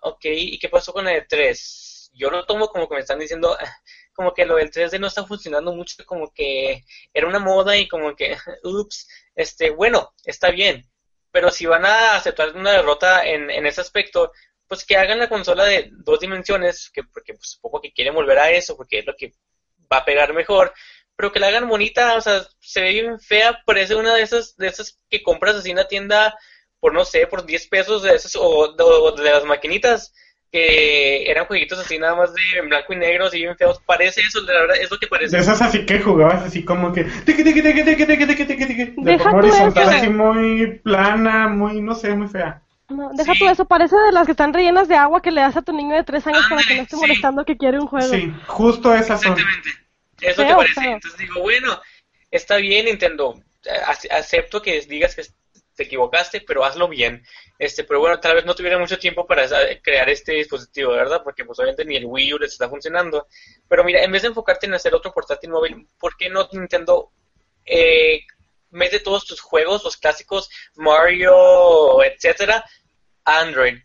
Ok, 0.03 0.25
¿y 0.25 0.59
qué 0.59 0.69
pasó 0.69 0.93
con 0.93 1.07
el 1.07 1.29
3? 1.29 1.90
Yo 2.13 2.31
lo 2.31 2.45
tomo 2.47 2.69
como 2.69 2.89
que 2.89 2.95
me 2.97 3.01
están 3.01 3.19
diciendo, 3.19 3.57
como 4.13 4.35
que 4.35 4.45
lo 4.45 4.57
del 4.57 4.71
3D 4.71 4.99
no 4.99 5.07
está 5.07 5.25
funcionando 5.27 5.73
mucho, 5.73 5.97
como 6.05 6.33
que 6.33 6.85
era 7.13 7.27
una 7.27 7.39
moda 7.39 7.77
y 7.77 7.89
como 7.89 8.15
que, 8.15 8.37
ups, 8.65 9.09
este, 9.35 9.71
bueno, 9.71 10.15
está 10.25 10.51
bien, 10.51 10.89
pero 11.31 11.51
si 11.51 11.67
van 11.67 11.85
a 11.85 12.17
aceptar 12.17 12.55
una 12.57 12.73
derrota 12.73 13.27
en, 13.27 13.51
en 13.51 13.67
ese 13.67 13.81
aspecto, 13.81 14.33
pues 14.67 14.85
que 14.85 14.97
hagan 14.97 15.19
la 15.19 15.29
consola 15.29 15.65
de 15.65 15.91
dos 15.93 16.21
dimensiones, 16.21 16.91
que 16.91 17.03
porque 17.05 17.35
pues 17.35 17.59
poco 17.61 17.81
que 17.81 17.93
quieren 17.93 18.15
volver 18.15 18.39
a 18.39 18.51
eso, 18.51 18.77
porque 18.77 19.01
es 19.01 19.07
lo 19.07 19.17
que 19.17 19.33
va 19.93 19.99
a 19.99 20.05
pegar 20.05 20.33
mejor, 20.35 20.73
pero 21.17 21.33
que 21.33 21.41
la 21.41 21.49
hagan 21.49 21.69
bonita, 21.69 22.17
o 22.17 22.21
sea, 22.21 22.47
se 22.61 22.81
ve 22.81 22.93
bien 22.93 23.21
fea, 23.21 23.63
parece 23.67 23.95
una 23.95 24.15
de 24.15 24.23
esas, 24.23 24.57
de 24.57 24.69
esas 24.69 24.99
que 25.09 25.23
compras 25.23 25.57
así 25.57 25.71
en 25.71 25.77
la 25.77 25.89
tienda 25.89 26.37
por 26.81 26.95
no 26.95 27.05
sé, 27.05 27.27
por 27.27 27.45
10 27.45 27.69
pesos 27.69 28.03
de 28.03 28.15
esas, 28.15 28.35
o, 28.37 28.73
de, 28.73 29.23
las 29.23 29.45
maquinitas 29.45 30.13
que 30.51 31.31
eran 31.31 31.47
jueguitos 31.47 31.79
así 31.79 31.99
nada 31.99 32.17
más 32.17 32.35
de 32.35 32.41
blanco 32.63 32.93
y 32.93 32.97
negro, 32.97 33.27
así 33.27 33.39
bien 33.39 33.57
feos. 33.57 33.81
Parece 33.87 34.21
eso, 34.21 34.41
la 34.43 34.53
verdad, 34.53 34.77
es 34.81 34.91
lo 34.91 34.99
que 34.99 35.07
parece. 35.07 35.37
De 35.37 35.43
esas 35.43 35.63
así 35.63 35.87
que 35.87 36.01
jugabas 36.01 36.43
así 36.43 36.65
como 36.65 36.93
que. 36.93 37.05
De 37.05 37.33
horizontal, 39.33 39.89
así 39.89 40.09
muy 40.09 40.79
plana, 40.79 41.49
muy, 41.49 41.81
no 41.81 41.95
sé, 41.95 42.15
muy 42.15 42.29
fea. 42.29 42.63
No, 42.89 43.11
deja 43.15 43.35
todo 43.39 43.51
eso, 43.51 43.65
parece 43.67 43.95
de 43.97 44.11
las 44.11 44.27
que 44.27 44.33
están 44.33 44.53
rellenas 44.53 44.89
de 44.89 44.97
agua 44.97 45.23
que 45.23 45.31
le 45.31 45.41
das 45.41 45.57
a 45.57 45.63
tu 45.63 45.73
niño 45.73 45.95
de 45.95 46.03
tres 46.03 46.27
años 46.27 46.45
para 46.51 46.63
que 46.63 46.75
no 46.75 46.83
esté 46.83 46.97
molestando 46.97 47.45
que 47.45 47.57
quiere 47.57 47.79
un 47.79 47.87
juego. 47.87 48.09
Sí, 48.09 48.35
justo 48.49 48.93
esas 48.93 49.21
son. 49.21 49.33
Exactamente. 49.33 49.71
Eso 50.21 50.45
te 50.45 50.55
parece. 50.55 50.91
Entonces 50.91 51.21
digo, 51.21 51.41
bueno, 51.41 51.81
está 52.33 52.57
bien 52.57 52.87
Nintendo, 52.87 53.41
acepto 54.11 54.61
que 54.61 54.81
digas 54.81 55.15
que 55.15 55.23
te 55.77 55.85
equivocaste, 55.85 56.41
pero 56.41 56.65
hazlo 56.65 56.89
bien. 56.89 57.23
Este, 57.61 57.85
pero 57.85 58.01
bueno, 58.01 58.19
tal 58.19 58.37
vez 58.37 58.47
no 58.47 58.55
tuviera 58.55 58.79
mucho 58.79 58.99
tiempo 58.99 59.27
para 59.27 59.47
crear 59.83 60.09
este 60.09 60.33
dispositivo, 60.33 60.93
¿verdad? 60.93 61.21
Porque 61.23 61.45
pues 61.45 61.59
obviamente 61.59 61.85
ni 61.85 61.95
el 61.95 62.07
Wii 62.07 62.33
U 62.33 62.39
les 62.39 62.53
está 62.53 62.71
funcionando. 62.71 63.29
Pero 63.69 63.85
mira, 63.85 64.03
en 64.03 64.11
vez 64.11 64.23
de 64.23 64.29
enfocarte 64.29 64.65
en 64.65 64.73
hacer 64.73 64.95
otro 64.95 65.13
portátil 65.13 65.51
móvil, 65.51 65.87
¿por 65.99 66.17
qué 66.17 66.31
no 66.31 66.49
Nintendo 66.53 67.13
eh, 67.67 68.23
mete 68.71 69.01
todos 69.01 69.27
tus 69.27 69.43
juegos, 69.43 69.85
los 69.85 69.99
clásicos, 69.99 70.49
Mario, 70.77 72.03
etcétera, 72.03 72.65
Android, 73.25 73.77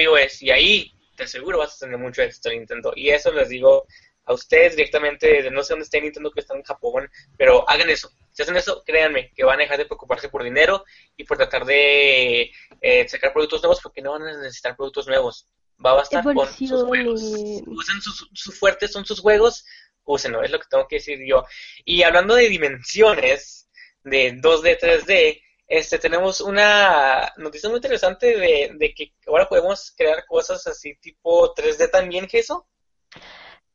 iOS, 0.00 0.40
y 0.40 0.50
ahí 0.50 0.92
te 1.14 1.24
aseguro 1.24 1.58
vas 1.58 1.76
a 1.76 1.84
tener 1.84 1.98
mucho 1.98 2.22
éxito 2.22 2.48
en 2.48 2.60
Nintendo. 2.60 2.94
Y 2.96 3.10
eso 3.10 3.30
les 3.30 3.50
digo 3.50 3.86
a 4.24 4.32
ustedes 4.32 4.74
directamente, 4.74 5.50
no 5.50 5.62
sé 5.62 5.74
dónde 5.74 5.84
está 5.84 6.00
Nintendo, 6.00 6.30
que 6.30 6.40
está 6.40 6.56
en 6.56 6.62
Japón, 6.62 7.10
pero 7.36 7.68
hagan 7.68 7.90
eso. 7.90 8.10
Si 8.38 8.42
hacen 8.42 8.56
eso, 8.56 8.84
créanme 8.84 9.32
que 9.34 9.42
van 9.42 9.58
a 9.58 9.62
dejar 9.62 9.78
de 9.78 9.86
preocuparse 9.86 10.28
por 10.28 10.44
dinero 10.44 10.84
y 11.16 11.24
por 11.24 11.38
tratar 11.38 11.64
de 11.64 12.52
eh, 12.88 13.08
sacar 13.08 13.32
productos 13.32 13.62
nuevos, 13.62 13.80
porque 13.82 14.02
no 14.02 14.12
van 14.12 14.22
a 14.22 14.36
necesitar 14.38 14.76
productos 14.76 15.06
nuevos. 15.06 15.46
Va 15.84 15.92
a 15.92 15.94
bastar 15.94 16.24
con 16.24 16.46
sus 16.46 16.84
juegos. 16.84 17.22
Usen 17.22 18.00
sus, 18.00 18.28
sus 18.32 18.58
fuertes, 18.58 18.92
son 18.92 19.04
sus 19.04 19.20
juegos, 19.20 19.64
úsenlo, 20.04 20.42
es 20.42 20.50
lo 20.50 20.58
que 20.58 20.66
tengo 20.68 20.88
que 20.88 20.96
decir 20.96 21.18
yo. 21.26 21.44
Y 21.84 22.02
hablando 22.02 22.34
de 22.34 22.48
dimensiones, 22.48 23.68
de 24.02 24.34
2D, 24.34 24.78
3D, 24.80 25.40
este, 25.66 25.98
tenemos 25.98 26.40
una 26.40 27.32
noticia 27.36 27.68
muy 27.68 27.76
interesante 27.76 28.36
de, 28.78 28.94
que 28.94 29.12
ahora 29.26 29.48
podemos 29.48 29.92
crear 29.96 30.24
cosas 30.26 30.66
así 30.66 30.94
tipo 30.96 31.54
3D 31.54 31.90
también, 31.90 32.26
eso? 32.32 32.66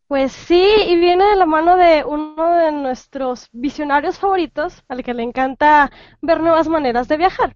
Pues 0.08 0.32
sí, 0.32 0.64
y 0.88 0.96
viene 0.98 1.26
de 1.26 1.36
la 1.36 1.46
mano 1.46 1.78
de 1.78 2.04
uno 2.04 2.56
de 2.56 2.72
nuestros 2.72 3.48
visionarios 3.52 4.20
favoritos, 4.20 4.84
al 4.88 5.04
que 5.04 5.14
le 5.14 5.24
encanta 5.24 5.92
ver 6.22 6.40
nuevas 6.40 6.68
maneras 6.68 7.08
de 7.08 7.18
viajar. 7.18 7.56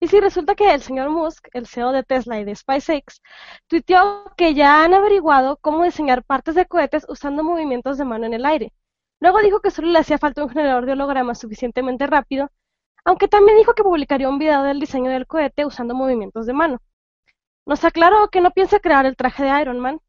Y 0.00 0.08
sí, 0.08 0.20
resulta 0.20 0.54
que 0.54 0.72
el 0.72 0.82
señor 0.82 1.10
Musk, 1.10 1.48
el 1.52 1.66
CEO 1.66 1.92
de 1.92 2.02
Tesla 2.02 2.38
y 2.40 2.44
de 2.44 2.54
SpaceX, 2.54 3.22
tuiteó 3.66 4.24
que 4.36 4.54
ya 4.54 4.84
han 4.84 4.94
averiguado 4.94 5.56
cómo 5.58 5.84
diseñar 5.84 6.24
partes 6.24 6.54
de 6.54 6.66
cohetes 6.66 7.06
usando 7.08 7.42
movimientos 7.44 7.98
de 7.98 8.04
mano 8.04 8.26
en 8.26 8.34
el 8.34 8.44
aire. 8.46 8.72
Luego 9.20 9.40
dijo 9.40 9.60
que 9.60 9.70
solo 9.70 9.88
le 9.88 9.98
hacía 9.98 10.18
falta 10.18 10.44
un 10.44 10.50
generador 10.50 10.86
de 10.86 10.92
hologramas 10.92 11.40
suficientemente 11.40 12.06
rápido 12.06 12.50
aunque 13.06 13.28
también 13.28 13.56
dijo 13.56 13.74
que 13.74 13.84
publicaría 13.84 14.28
un 14.28 14.38
video 14.38 14.64
del 14.64 14.80
diseño 14.80 15.10
del 15.12 15.28
cohete 15.28 15.64
usando 15.64 15.94
movimientos 15.94 16.44
de 16.44 16.52
mano. 16.52 16.78
Nos 17.64 17.84
aclaró 17.84 18.28
que 18.30 18.40
no 18.40 18.50
piensa 18.50 18.80
crear 18.80 19.06
el 19.06 19.16
traje 19.16 19.44
de 19.44 19.60
Iron 19.62 19.78
Man, 19.78 20.00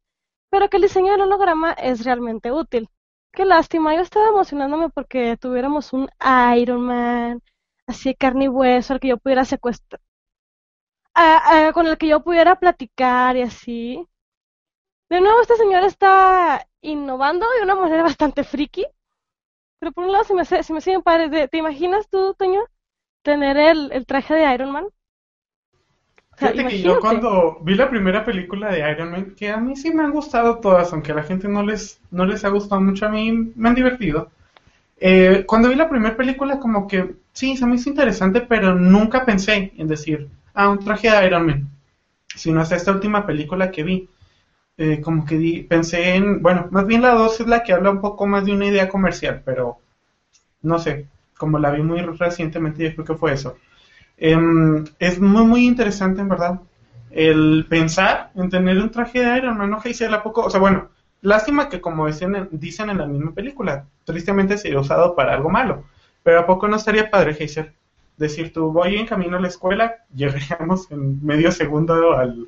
pero 0.50 0.68
que 0.68 0.78
el 0.78 0.82
diseño 0.82 1.12
del 1.12 1.22
holograma 1.22 1.72
es 1.74 2.04
realmente 2.04 2.50
útil. 2.50 2.88
Qué 3.32 3.44
lástima, 3.44 3.94
yo 3.94 4.00
estaba 4.00 4.28
emocionándome 4.28 4.90
porque 4.90 5.36
tuviéramos 5.36 5.92
un 5.92 6.10
Iron 6.56 6.80
Man, 6.80 7.40
así 7.88 8.14
carne 8.14 8.44
y 8.46 8.48
hueso, 8.48 8.94
al 8.94 9.00
que 9.00 9.08
yo 9.08 9.18
pudiera 9.18 9.44
secuestrar, 9.44 10.00
a- 11.14 11.66
a- 11.68 11.72
con 11.74 11.86
el 11.86 11.98
que 11.98 12.08
yo 12.08 12.22
pudiera 12.24 12.58
platicar 12.58 13.36
y 13.36 13.42
así. 13.42 14.08
De 15.10 15.20
nuevo, 15.20 15.40
este 15.42 15.56
señor 15.56 15.84
está 15.84 16.66
innovando 16.80 17.44
de 17.50 17.62
una 17.62 17.74
manera 17.74 18.02
bastante 18.02 18.42
friki, 18.44 18.86
pero 19.80 19.92
por 19.92 20.04
un 20.04 20.12
lado 20.12 20.24
se 20.24 20.34
me 20.34 20.44
se 20.46 20.72
me 20.72 20.78
hace 20.80 20.90
bien 20.90 21.02
padre. 21.02 21.28
De- 21.30 21.48
¿Te 21.48 21.58
imaginas 21.58 22.08
tú, 22.10 22.34
Toño, 22.34 22.62
tener 23.24 23.56
el, 23.58 23.92
el 23.92 24.06
traje 24.06 24.34
de 24.34 24.54
Iron 24.54 24.72
Man? 24.72 24.88
O 26.32 26.36
sea, 26.38 26.52
Fíjate 26.52 26.66
que 26.66 26.80
yo 26.80 26.98
imagínate. 26.98 27.00
cuando 27.00 27.58
vi 27.62 27.74
la 27.74 27.90
primera 27.90 28.24
película 28.24 28.70
de 28.72 28.90
Iron 28.90 29.10
Man, 29.10 29.34
que 29.36 29.50
a 29.50 29.58
mí 29.58 29.76
sí 29.76 29.92
me 29.92 30.04
han 30.04 30.12
gustado 30.12 30.58
todas, 30.58 30.90
aunque 30.92 31.12
a 31.12 31.16
la 31.16 31.22
gente 31.22 31.48
no 31.48 31.62
les, 31.62 32.00
no 32.10 32.24
les 32.24 32.44
ha 32.46 32.48
gustado 32.48 32.80
mucho, 32.80 33.04
a 33.06 33.08
mí 33.10 33.52
me 33.56 33.68
han 33.68 33.74
divertido. 33.74 34.30
Eh, 35.00 35.44
cuando 35.46 35.68
vi 35.68 35.76
la 35.76 35.88
primera 35.88 36.16
película, 36.16 36.58
como 36.58 36.86
que 36.88 37.14
sí, 37.32 37.56
se 37.56 37.66
me 37.66 37.76
hizo 37.76 37.88
interesante, 37.90 38.40
pero 38.42 38.74
nunca 38.74 39.24
pensé 39.24 39.72
en 39.76 39.86
decir, 39.88 40.28
ah, 40.54 40.68
un 40.70 40.78
traje 40.80 41.10
de 41.10 41.26
Iron 41.26 41.46
Man, 41.46 41.70
sino 42.36 42.60
hasta 42.60 42.76
esta 42.76 42.92
última 42.92 43.26
película 43.26 43.70
que 43.70 43.84
vi. 43.84 44.08
Eh, 44.78 45.00
como 45.02 45.26
que 45.26 45.36
di- 45.38 45.62
pensé 45.64 46.16
en, 46.16 46.42
bueno, 46.42 46.68
más 46.70 46.86
bien 46.86 47.02
la 47.02 47.12
2 47.14 47.40
es 47.40 47.46
la 47.48 47.62
que 47.64 47.72
habla 47.74 47.90
un 47.90 48.00
poco 48.00 48.26
más 48.26 48.44
de 48.46 48.52
una 48.52 48.66
idea 48.66 48.88
comercial, 48.88 49.42
pero 49.44 49.78
no 50.62 50.78
sé, 50.78 51.06
como 51.36 51.58
la 51.58 51.70
vi 51.70 51.82
muy 51.82 52.00
recientemente, 52.02 52.82
yo 52.84 52.94
creo 52.94 53.04
que 53.06 53.14
fue 53.14 53.32
eso. 53.32 53.56
Em, 54.18 54.84
es 54.98 55.20
muy, 55.20 55.44
muy 55.44 55.66
interesante, 55.66 56.20
en 56.22 56.28
verdad, 56.28 56.60
el 57.10 57.66
pensar 57.68 58.30
en 58.36 58.50
tener 58.50 58.78
un 58.78 58.90
traje 58.90 59.20
de 59.24 59.38
Iron 59.38 59.58
Man, 59.58 59.70
¿no? 59.70 59.78
Hazel, 59.78 60.14
¿a 60.14 60.22
poco? 60.22 60.42
O 60.44 60.50
sea, 60.50 60.60
bueno, 60.60 60.90
lástima 61.22 61.68
que 61.68 61.80
como 61.80 62.06
dicen 62.06 62.34
en, 62.34 62.48
dicen 62.52 62.90
en 62.90 62.98
la 62.98 63.06
misma 63.06 63.32
película, 63.32 63.84
tristemente 64.04 64.58
sería 64.58 64.80
usado 64.80 65.14
para 65.14 65.34
algo 65.34 65.50
malo, 65.50 65.84
pero 66.22 66.40
¿a 66.40 66.46
poco 66.46 66.68
no 66.68 66.76
estaría 66.76 67.10
padre, 67.10 67.32
Hazel? 67.32 67.72
Decir 68.16 68.52
tú, 68.52 68.72
voy 68.72 68.96
en 68.96 69.06
camino 69.06 69.36
a 69.36 69.40
la 69.40 69.48
escuela, 69.48 69.96
llegaríamos 70.14 70.90
en 70.90 71.24
medio 71.24 71.52
segundo 71.52 72.16
al, 72.16 72.46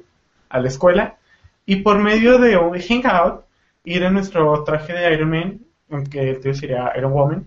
a 0.48 0.60
la 0.60 0.68
escuela, 0.68 1.16
y 1.66 1.76
por 1.76 1.98
medio 1.98 2.38
de 2.38 2.56
un 2.56 2.78
hangout, 2.78 3.44
ir 3.84 4.02
en 4.02 4.14
nuestro 4.14 4.64
traje 4.64 4.92
de 4.92 5.14
Iron 5.14 5.30
Man, 5.30 5.60
aunque 5.90 6.30
el 6.30 6.40
tío 6.40 6.54
sería 6.54 6.92
Iron 6.96 7.12
Woman, 7.12 7.46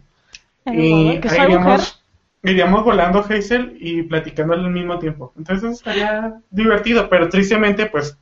Iron 0.66 0.80
y 2.44 2.50
iríamos 2.50 2.84
volando 2.84 3.20
Hazel 3.20 3.78
y 3.80 4.04
platicando 4.04 4.54
al 4.54 4.70
mismo 4.70 5.00
tiempo. 5.00 5.34
Entonces 5.38 5.72
estaría 5.74 6.42
divertido, 6.50 7.10
pero 7.10 7.30
tristemente 7.30 7.86
pues 7.86 8.18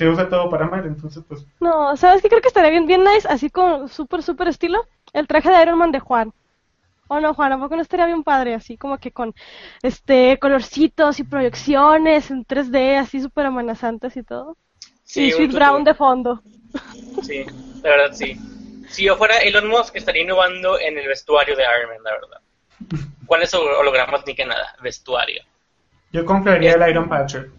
se 0.00 0.08
usa 0.08 0.30
todo 0.30 0.48
para 0.48 0.66
mal, 0.66 0.86
entonces 0.86 1.22
pues 1.28 1.44
No, 1.60 1.94
¿sabes 1.94 2.22
qué? 2.22 2.30
Creo 2.30 2.40
que 2.40 2.48
estaría 2.48 2.70
bien, 2.70 2.86
bien 2.86 3.04
nice, 3.04 3.28
así 3.28 3.50
con 3.50 3.86
súper, 3.86 4.22
súper 4.22 4.48
estilo, 4.48 4.86
el 5.12 5.26
traje 5.26 5.50
de 5.50 5.60
Iron 5.60 5.76
Man 5.76 5.92
de 5.92 6.00
Juan. 6.00 6.32
¿O 7.08 7.20
no, 7.20 7.34
Juan? 7.34 7.52
¿A 7.52 7.58
poco 7.58 7.76
no 7.76 7.82
estaría 7.82 8.06
bien 8.06 8.22
padre? 8.22 8.54
Así 8.54 8.78
como 8.78 8.96
que 8.96 9.12
con, 9.12 9.34
este, 9.82 10.38
colorcitos 10.38 11.20
y 11.20 11.24
proyecciones 11.24 12.30
en 12.30 12.46
3D, 12.46 12.96
así 12.96 13.20
súper 13.20 13.44
amenazantes 13.44 14.16
y 14.16 14.22
todo. 14.22 14.56
Sí, 15.04 15.24
y 15.24 15.32
Sweet. 15.32 15.52
Brown 15.52 15.84
de 15.84 15.92
fondo. 15.92 16.40
Sí, 17.22 17.44
la 17.82 17.90
verdad 17.90 18.12
sí. 18.14 18.38
Si 18.88 19.04
yo 19.04 19.16
fuera 19.16 19.36
Elon 19.40 19.68
Musk, 19.68 19.96
estaría 19.96 20.22
innovando 20.22 20.80
en 20.80 20.96
el 20.96 21.06
vestuario 21.08 21.54
de 21.56 21.62
Iron 21.62 21.90
Man, 21.90 22.02
la 22.04 22.12
verdad. 22.12 22.40
¿Cuáles 23.26 23.52
hologramas 23.52 24.22
ni 24.26 24.34
que 24.34 24.46
nada? 24.46 24.74
Vestuario. 24.80 25.42
yo 26.10 26.24
compraría 26.24 26.72
el 26.72 26.88
Iron 26.88 27.06
Patcher. 27.06 27.50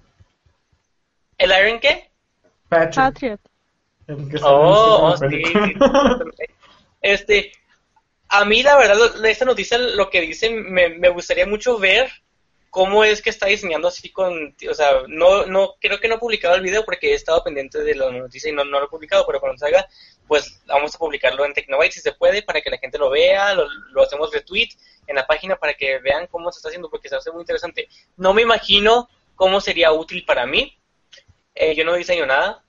¿El 1.37 1.51
Iron 1.51 1.79
qué? 1.79 2.10
Patriot. 2.71 3.39
el 4.07 4.29
que 4.29 4.37
sale 4.37 4.51
Oh, 4.53 5.15
en 5.21 5.29
sí. 5.29 5.43
Este, 7.01 7.51
a 8.29 8.45
mí 8.45 8.63
la 8.63 8.77
verdad, 8.77 8.95
lo- 8.97 9.25
esta 9.25 9.45
noticia, 9.45 9.77
lo 9.77 10.09
que 10.09 10.21
dice, 10.21 10.49
me, 10.49 10.89
me 10.89 11.09
gustaría 11.09 11.45
mucho 11.45 11.77
ver 11.79 12.09
cómo 12.69 13.03
es 13.03 13.21
que 13.21 13.29
está 13.29 13.47
diseñando 13.47 13.89
así 13.89 14.09
con, 14.11 14.55
o 14.69 14.73
sea, 14.73 15.01
no, 15.07 15.45
no, 15.45 15.73
creo 15.81 15.99
que 15.99 16.07
no 16.07 16.15
he 16.15 16.19
publicado 16.19 16.55
el 16.55 16.61
video 16.61 16.85
porque 16.85 17.11
he 17.11 17.15
estado 17.15 17.43
pendiente 17.43 17.79
de 17.83 17.95
la 17.95 18.09
noticia 18.11 18.49
y 18.49 18.53
no, 18.53 18.63
no 18.63 18.79
lo 18.79 18.85
he 18.85 18.89
publicado, 18.89 19.25
pero 19.27 19.41
cuando 19.41 19.57
salga, 19.57 19.85
pues 20.27 20.61
vamos 20.67 20.95
a 20.95 20.97
publicarlo 20.97 21.43
en 21.43 21.53
Tecnobyte 21.53 21.91
si 21.91 21.99
se 21.99 22.13
puede, 22.13 22.43
para 22.43 22.61
que 22.61 22.69
la 22.69 22.77
gente 22.77 22.97
lo 22.97 23.09
vea, 23.09 23.53
lo, 23.55 23.67
lo 23.91 24.03
hacemos 24.03 24.31
retweet 24.31 24.69
en 25.07 25.15
la 25.17 25.27
página 25.27 25.57
para 25.57 25.73
que 25.73 25.99
vean 25.99 26.27
cómo 26.27 26.49
se 26.51 26.59
está 26.59 26.69
haciendo, 26.69 26.89
porque 26.89 27.09
se 27.09 27.15
hace 27.17 27.31
muy 27.31 27.41
interesante. 27.41 27.89
No 28.15 28.33
me 28.33 28.43
imagino 28.43 29.09
cómo 29.35 29.59
sería 29.59 29.91
útil 29.91 30.23
para 30.25 30.45
mí, 30.45 30.77
Eh, 31.61 31.75
yo 31.75 31.83
no 31.85 31.93
diseño 31.95 32.25
nada, 32.25 32.63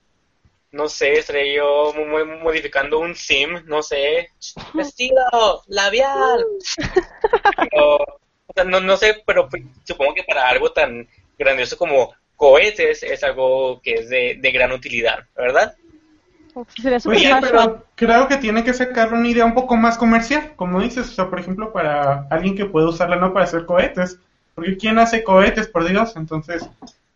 no 0.72 0.88
sé, 0.88 1.14
estaría 1.14 1.56
yo 1.56 1.92
mu- 1.96 2.06
mu- 2.06 2.38
modificando 2.46 2.98
un 3.00 3.14
sim, 3.16 3.50
no 3.66 3.82
sé, 3.82 4.28
vestido, 4.74 5.62
labial. 5.68 6.44
Pero, 7.56 7.96
o 7.96 8.52
sea, 8.54 8.64
no, 8.64 8.80
no 8.80 8.96
sé, 8.96 9.22
pero 9.26 9.48
pues, 9.48 9.62
supongo 9.84 10.14
que 10.14 10.24
para 10.24 10.48
algo 10.48 10.72
tan 10.72 11.08
grandioso 11.38 11.76
como 11.78 12.14
cohetes 12.36 13.02
es 13.02 13.22
algo 13.24 13.80
que 13.82 13.94
es 13.94 14.08
de, 14.08 14.36
de 14.40 14.52
gran 14.52 14.72
utilidad, 14.72 15.20
¿verdad? 15.36 15.74
Fashion. 17.30 17.40
pero 17.40 17.86
creo 17.94 18.28
que 18.28 18.36
tiene 18.36 18.64
que 18.64 18.74
sacar 18.74 19.12
una 19.12 19.28
idea 19.28 19.44
un 19.44 19.54
poco 19.54 19.76
más 19.76 19.96
comercial, 19.98 20.52
como 20.56 20.80
dices, 20.80 21.08
o 21.08 21.12
sea, 21.12 21.30
por 21.30 21.40
ejemplo, 21.40 21.72
para 21.72 22.26
alguien 22.30 22.56
que 22.56 22.66
puede 22.66 22.86
usarla 22.86 23.16
no 23.16 23.32
para 23.32 23.44
hacer 23.46 23.64
cohetes, 23.66 24.18
porque 24.54 24.76
¿quién 24.76 24.98
hace 24.98 25.24
cohetes, 25.24 25.68
por 25.68 25.88
Dios? 25.88 26.14
Entonces, 26.16 26.68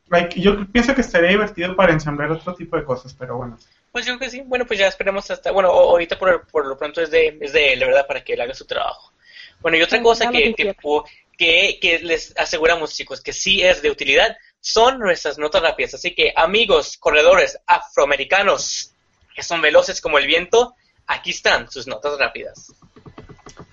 like, 0.08 0.40
yo 0.40 0.66
pienso 0.72 0.94
que 0.94 1.00
estaría 1.00 1.30
divertido 1.30 1.74
para 1.76 1.92
ensamblar 1.92 2.30
otro 2.30 2.54
tipo 2.54 2.76
de 2.76 2.84
cosas, 2.84 3.14
pero 3.18 3.36
bueno. 3.36 3.58
Pues 3.92 4.06
yo 4.06 4.16
creo 4.16 4.28
que 4.28 4.30
sí, 4.30 4.42
bueno, 4.44 4.66
pues 4.66 4.78
ya 4.78 4.86
esperemos 4.86 5.30
hasta, 5.30 5.50
bueno, 5.50 5.68
ahorita 5.70 6.18
por, 6.18 6.46
por 6.46 6.66
lo 6.66 6.76
pronto 6.76 7.00
es 7.00 7.10
de, 7.10 7.38
es 7.40 7.52
de 7.52 7.72
él, 7.72 7.80
¿verdad? 7.80 8.06
Para 8.06 8.22
que 8.22 8.34
él 8.34 8.40
haga 8.40 8.54
su 8.54 8.66
trabajo. 8.66 9.12
Bueno, 9.60 9.78
y 9.78 9.82
otra 9.82 9.98
Sí, 9.98 10.04
cosa 10.04 10.30
que, 10.30 10.54
que, 10.54 11.78
que 11.80 11.98
les 12.00 12.36
aseguramos, 12.36 12.94
chicos, 12.94 13.20
que 13.20 13.32
sí 13.32 13.62
es 13.62 13.82
de 13.82 13.90
utilidad, 13.90 14.36
son 14.60 14.98
nuestras 14.98 15.38
notas 15.38 15.62
rápidas. 15.62 15.94
Así 15.94 16.14
que, 16.14 16.32
amigos, 16.36 16.96
corredores 16.98 17.58
afroamericanos, 17.66 18.92
que 19.34 19.42
son 19.42 19.60
veloces 19.60 20.00
como 20.00 20.18
el 20.18 20.26
viento, 20.26 20.74
aquí 21.06 21.30
están 21.30 21.70
sus 21.70 21.86
notas 21.86 22.18
rápidas. 22.18 22.72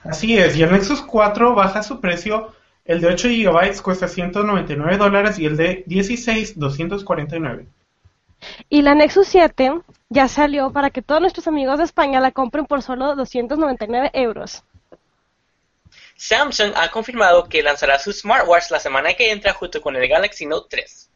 Así 0.03 0.37
es, 0.37 0.55
y 0.55 0.63
el 0.63 0.71
Nexus 0.71 1.01
4 1.01 1.55
baja 1.55 1.81
su 1.83 1.99
precio, 1.99 2.53
el 2.85 3.01
de 3.01 3.07
8 3.07 3.27
GB 3.29 3.81
cuesta 3.81 4.07
199 4.07 4.97
dólares 4.97 5.39
y 5.39 5.45
el 5.45 5.55
de 5.55 5.83
16, 5.87 6.59
249. 6.59 7.67
Y 8.69 8.81
la 8.81 8.93
Nexus 8.93 9.27
7 9.27 9.71
ya 10.09 10.27
salió 10.27 10.71
para 10.71 10.89
que 10.89 11.01
todos 11.01 11.21
nuestros 11.21 11.47
amigos 11.47 11.77
de 11.77 11.85
España 11.85 12.19
la 12.19 12.31
compren 12.31 12.65
por 12.65 12.81
solo 12.81 13.15
299 13.15 14.11
euros. 14.13 14.63
Samsung 16.15 16.73
ha 16.75 16.89
confirmado 16.91 17.45
que 17.45 17.63
lanzará 17.63 17.99
su 17.99 18.11
smartwatch 18.11 18.71
la 18.71 18.79
semana 18.79 19.13
que 19.13 19.31
entra 19.31 19.53
junto 19.53 19.81
con 19.81 19.95
el 19.95 20.07
Galaxy 20.07 20.45
Note 20.45 20.67
3. 20.69 21.09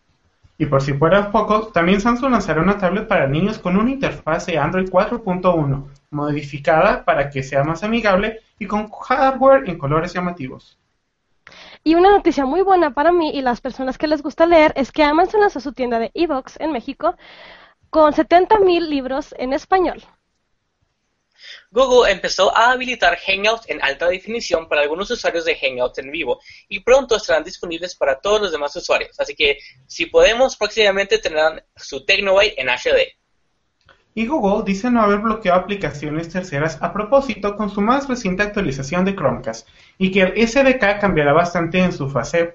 Y 0.60 0.66
por 0.66 0.82
si 0.82 0.94
fuera 0.94 1.32
poco, 1.32 1.68
también 1.68 2.02
Samsung 2.02 2.32
lanzará 2.32 2.62
una 2.62 2.80
tablet 2.80 3.08
para 3.08 3.28
niños 3.28 3.60
con 3.60 3.78
una 3.78 3.92
interfaz 3.92 4.48
de 4.48 4.58
Android 4.58 4.90
4.1, 4.90 5.86
modificada 6.10 7.06
para 7.06 7.30
que 7.30 7.44
sea 7.44 7.64
más 7.64 7.84
amigable 7.84 8.40
y 8.58 8.66
con 8.66 8.90
hardware 8.90 9.70
en 9.70 9.78
colores 9.78 10.14
llamativos. 10.14 10.77
Y 11.88 11.96
una 11.96 12.10
noticia 12.10 12.46
muy 12.46 12.64
buena 12.64 12.94
para 12.94 13.14
mí 13.14 13.32
y 13.34 13.42
las 13.42 13.62
personas 13.62 13.98
que 13.98 14.08
les 14.08 14.22
gusta 14.22 14.46
leer 14.46 14.74
es 14.76 14.92
que 14.92 15.04
Amazon 15.04 15.40
lanzó 15.40 15.62
su 15.62 15.72
tienda 15.72 16.00
de 16.00 16.12
ebooks 16.16 16.60
en 16.60 16.74
México 16.74 17.16
con 17.90 18.12
70.000 18.12 18.90
libros 18.90 19.34
en 19.38 19.54
español. 19.54 20.04
Google 21.72 22.12
empezó 22.12 22.54
a 22.54 22.72
habilitar 22.72 23.18
Hangouts 23.18 23.70
en 23.70 23.82
alta 23.82 24.10
definición 24.10 24.68
para 24.68 24.82
algunos 24.82 25.10
usuarios 25.12 25.46
de 25.46 25.56
Hangouts 25.56 26.00
en 26.00 26.12
vivo 26.12 26.42
y 26.68 26.82
pronto 26.82 27.16
estarán 27.16 27.46
disponibles 27.46 27.96
para 27.96 28.20
todos 28.20 28.42
los 28.42 28.52
demás 28.52 28.76
usuarios. 28.76 29.18
Así 29.18 29.34
que 29.34 29.58
si 29.88 30.08
podemos, 30.08 30.58
próximamente 30.58 31.20
tendrán 31.20 31.64
su 31.74 32.04
Tecnobyte 32.04 32.56
en 32.58 32.68
HD. 32.68 33.17
Y 34.18 34.26
Google 34.26 34.64
dice 34.66 34.90
no 34.90 35.04
haber 35.04 35.20
bloqueado 35.20 35.60
aplicaciones 35.60 36.28
terceras 36.28 36.82
a 36.82 36.92
propósito 36.92 37.56
con 37.56 37.70
su 37.70 37.82
más 37.82 38.10
reciente 38.10 38.42
actualización 38.42 39.06
de 39.06 39.16
Chromecast 39.16 39.68
y 40.00 40.10
que 40.10 40.24
el 40.24 40.48
SDK 40.48 41.00
cambiará 41.00 41.34
bastante 41.34 41.78
en 41.78 41.92
su 41.92 42.10
fase 42.10 42.52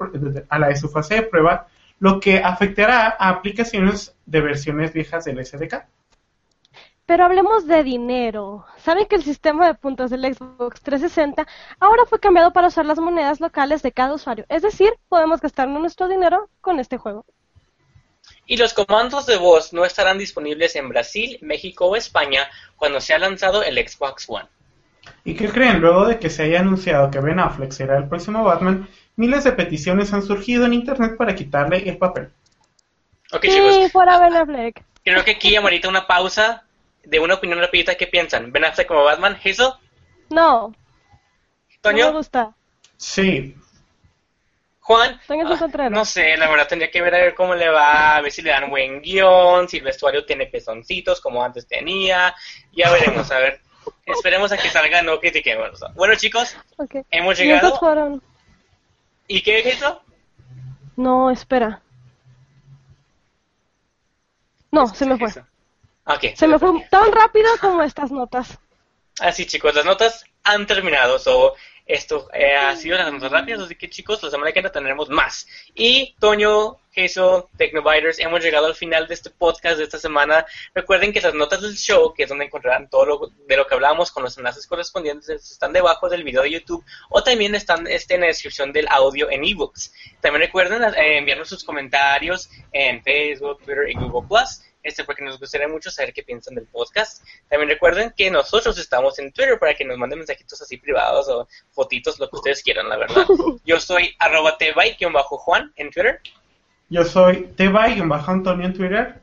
a 0.48 0.58
la 0.58 0.66
de 0.66 0.74
su 0.74 0.88
fase 0.88 1.14
de 1.14 1.22
prueba, 1.22 1.68
lo 2.00 2.18
que 2.18 2.38
afectará 2.38 3.14
a 3.16 3.28
aplicaciones 3.28 4.12
de 4.26 4.40
versiones 4.40 4.92
viejas 4.92 5.24
del 5.24 5.46
SDK. 5.46 5.86
Pero 7.06 7.26
hablemos 7.26 7.68
de 7.68 7.84
dinero. 7.84 8.66
¿Saben 8.78 9.06
que 9.06 9.14
el 9.14 9.22
sistema 9.22 9.68
de 9.68 9.74
puntos 9.74 10.10
del 10.10 10.34
Xbox 10.34 10.80
360 10.80 11.46
ahora 11.78 12.06
fue 12.06 12.18
cambiado 12.18 12.52
para 12.52 12.66
usar 12.66 12.86
las 12.86 12.98
monedas 12.98 13.40
locales 13.40 13.82
de 13.82 13.92
cada 13.92 14.14
usuario? 14.14 14.46
Es 14.48 14.62
decir, 14.62 14.94
podemos 15.08 15.40
gastarnos 15.40 15.80
nuestro 15.80 16.08
dinero 16.08 16.48
con 16.60 16.80
este 16.80 16.98
juego. 16.98 17.24
Y 18.52 18.58
los 18.58 18.74
comandos 18.74 19.24
de 19.24 19.38
voz 19.38 19.72
no 19.72 19.86
estarán 19.86 20.18
disponibles 20.18 20.76
en 20.76 20.90
Brasil, 20.90 21.38
México 21.40 21.86
o 21.86 21.96
España 21.96 22.50
cuando 22.76 23.00
sea 23.00 23.18
lanzado 23.18 23.62
el 23.62 23.78
Xbox 23.78 24.26
One. 24.28 24.46
¿Y 25.24 25.32
qué 25.34 25.48
creen? 25.48 25.80
Luego 25.80 26.04
de 26.04 26.18
que 26.18 26.28
se 26.28 26.42
haya 26.42 26.60
anunciado 26.60 27.10
que 27.10 27.18
Ben 27.18 27.40
Affleck 27.40 27.72
será 27.72 27.96
el 27.96 28.08
próximo 28.08 28.44
Batman, 28.44 28.86
miles 29.16 29.44
de 29.44 29.52
peticiones 29.52 30.12
han 30.12 30.22
surgido 30.22 30.66
en 30.66 30.74
internet 30.74 31.16
para 31.16 31.34
quitarle 31.34 31.88
el 31.88 31.96
papel. 31.96 32.28
Ok 33.32 33.46
Sí, 33.48 33.50
chicos, 33.52 33.90
fuera 33.90 34.18
Ben 34.18 34.34
Affleck. 34.36 34.84
creo 35.02 35.24
que 35.24 35.30
aquí 35.30 35.56
amerita 35.56 35.88
una 35.88 36.06
pausa 36.06 36.64
de 37.04 37.20
una 37.20 37.36
opinión 37.36 37.58
rapidita, 37.58 37.94
¿qué 37.94 38.06
piensan? 38.06 38.52
¿Ben 38.52 38.66
Affleck 38.66 38.86
como 38.86 39.02
Batman? 39.02 39.34
¿Hazel? 39.42 39.68
No, 40.28 40.74
¿Toño? 41.80 42.04
no 42.04 42.10
me 42.12 42.16
gusta. 42.18 42.54
Sí, 42.98 43.56
Juan, 44.84 45.20
ah, 45.28 45.88
no 45.90 46.04
sé, 46.04 46.36
la 46.36 46.50
verdad 46.50 46.66
tendría 46.66 46.90
que 46.90 47.00
ver 47.00 47.14
a 47.14 47.18
ver 47.18 47.34
cómo 47.36 47.54
le 47.54 47.68
va, 47.68 48.16
a 48.16 48.20
ver 48.20 48.32
si 48.32 48.42
le 48.42 48.50
dan 48.50 48.68
buen 48.68 49.00
guion, 49.00 49.68
si 49.68 49.76
el 49.76 49.84
vestuario 49.84 50.26
tiene 50.26 50.46
pezoncitos 50.46 51.20
como 51.20 51.44
antes 51.44 51.68
tenía, 51.68 52.34
ya 52.72 52.90
veremos, 52.90 53.30
a 53.30 53.38
ver. 53.38 53.60
Esperemos 54.06 54.50
a 54.50 54.58
que 54.58 54.68
salga, 54.68 55.00
no 55.02 55.20
critiquemos. 55.20 55.80
Bueno 55.94 56.16
chicos, 56.16 56.56
hemos 57.12 57.38
¿Y 57.38 57.44
llegado. 57.44 57.78
fueron? 57.78 58.20
¿Y 59.28 59.40
qué 59.42 59.60
es 59.60 59.76
eso? 59.76 60.02
No, 60.96 61.30
espera. 61.30 61.80
No, 64.72 64.88
se 64.88 65.06
me 65.06 65.16
fue. 65.16 65.28
Ok. 66.06 66.34
Se 66.34 66.48
me 66.48 66.58
fue 66.58 66.70
tan 66.90 67.12
rápido 67.12 67.48
como 67.60 67.82
estas 67.84 68.10
notas. 68.10 68.58
Así 69.20 69.46
chicos, 69.46 69.76
las 69.76 69.84
notas 69.84 70.24
han 70.42 70.66
terminado. 70.66 71.20
So, 71.20 71.54
esto 71.86 72.28
eh, 72.32 72.54
ha 72.54 72.76
sido 72.76 72.96
las 72.96 73.12
notas 73.12 73.32
rápidas, 73.32 73.60
así 73.60 73.74
que 73.74 73.90
chicos, 73.90 74.22
la 74.22 74.30
semana 74.30 74.52
que 74.52 74.60
viene 74.60 74.70
tendremos 74.70 75.08
más. 75.08 75.46
Y 75.74 76.14
Toño, 76.18 76.78
Hazel, 76.96 77.44
Technobiters, 77.56 78.18
hemos 78.18 78.42
llegado 78.42 78.66
al 78.66 78.74
final 78.74 79.08
de 79.08 79.14
este 79.14 79.30
podcast 79.30 79.78
de 79.78 79.84
esta 79.84 79.98
semana. 79.98 80.46
Recuerden 80.74 81.12
que 81.12 81.20
las 81.20 81.34
notas 81.34 81.62
del 81.62 81.76
show, 81.76 82.12
que 82.14 82.24
es 82.24 82.28
donde 82.28 82.44
encontrarán 82.44 82.88
todo 82.88 83.06
lo 83.06 83.32
de 83.46 83.56
lo 83.56 83.66
que 83.66 83.74
hablamos 83.74 84.10
con 84.10 84.22
los 84.22 84.36
enlaces 84.38 84.66
correspondientes, 84.66 85.50
están 85.50 85.72
debajo 85.72 86.08
del 86.08 86.24
video 86.24 86.42
de 86.42 86.50
YouTube 86.50 86.84
o 87.08 87.22
también 87.22 87.54
están 87.54 87.86
este, 87.86 88.14
en 88.14 88.20
la 88.20 88.26
descripción 88.28 88.72
del 88.72 88.88
audio 88.88 89.30
en 89.30 89.44
ebooks. 89.44 89.92
También 90.20 90.42
recuerden 90.42 90.82
eh, 90.84 91.18
enviarnos 91.18 91.48
sus 91.48 91.64
comentarios 91.64 92.48
en 92.72 93.02
Facebook, 93.02 93.58
Twitter 93.64 93.88
y 93.88 93.94
Google 93.94 94.28
Plus 94.28 94.60
este 94.82 95.04
porque 95.04 95.22
nos 95.22 95.38
gustaría 95.38 95.68
mucho 95.68 95.90
saber 95.90 96.12
qué 96.12 96.22
piensan 96.22 96.54
del 96.54 96.66
podcast. 96.66 97.24
También 97.48 97.68
recuerden 97.68 98.12
que 98.16 98.30
nosotros 98.30 98.78
estamos 98.78 99.18
en 99.18 99.32
Twitter 99.32 99.58
para 99.58 99.74
que 99.74 99.84
nos 99.84 99.98
manden 99.98 100.18
mensajitos 100.18 100.60
así 100.60 100.76
privados 100.76 101.28
o 101.28 101.48
fotitos, 101.70 102.18
lo 102.18 102.28
que 102.28 102.36
ustedes 102.36 102.62
quieran, 102.62 102.88
la 102.88 102.96
verdad. 102.96 103.24
Yo 103.64 103.78
soy 103.80 104.14
arroba 104.18 104.56
bajo 105.12 105.38
juan 105.38 105.72
en 105.76 105.90
Twitter. 105.90 106.20
yo 106.88 107.04
soy 107.04 107.54
bajo 108.04 108.30
Antonio 108.30 108.66
en 108.66 108.74
Twitter. 108.74 109.22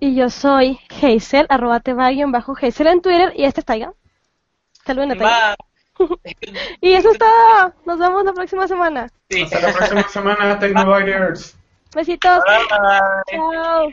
Y 0.00 0.14
yo 0.14 0.30
soy 0.30 0.78
Hazel, 1.02 1.46
arroba 1.48 1.82
bajo 2.28 2.54
Hazel 2.60 2.86
en 2.86 3.02
Twitter. 3.02 3.32
Y 3.36 3.44
este 3.44 3.60
es 3.60 3.66
Taiga. 3.66 3.92
Saluden 4.84 5.12
a 5.12 5.16
Taiga. 5.16 5.56
Y 6.80 6.92
eso 6.92 7.10
es 7.10 7.18
todo. 7.18 7.74
Nos 7.84 7.98
vemos 7.98 8.24
la 8.24 8.32
próxima 8.32 8.68
semana. 8.68 9.10
Sí. 9.28 9.42
Hasta 9.42 9.60
la 9.60 9.72
próxima 9.72 10.08
semana, 10.08 10.58
Technobyters. 10.60 11.57
Besitos. 11.94 12.42
Chao. 13.30 13.92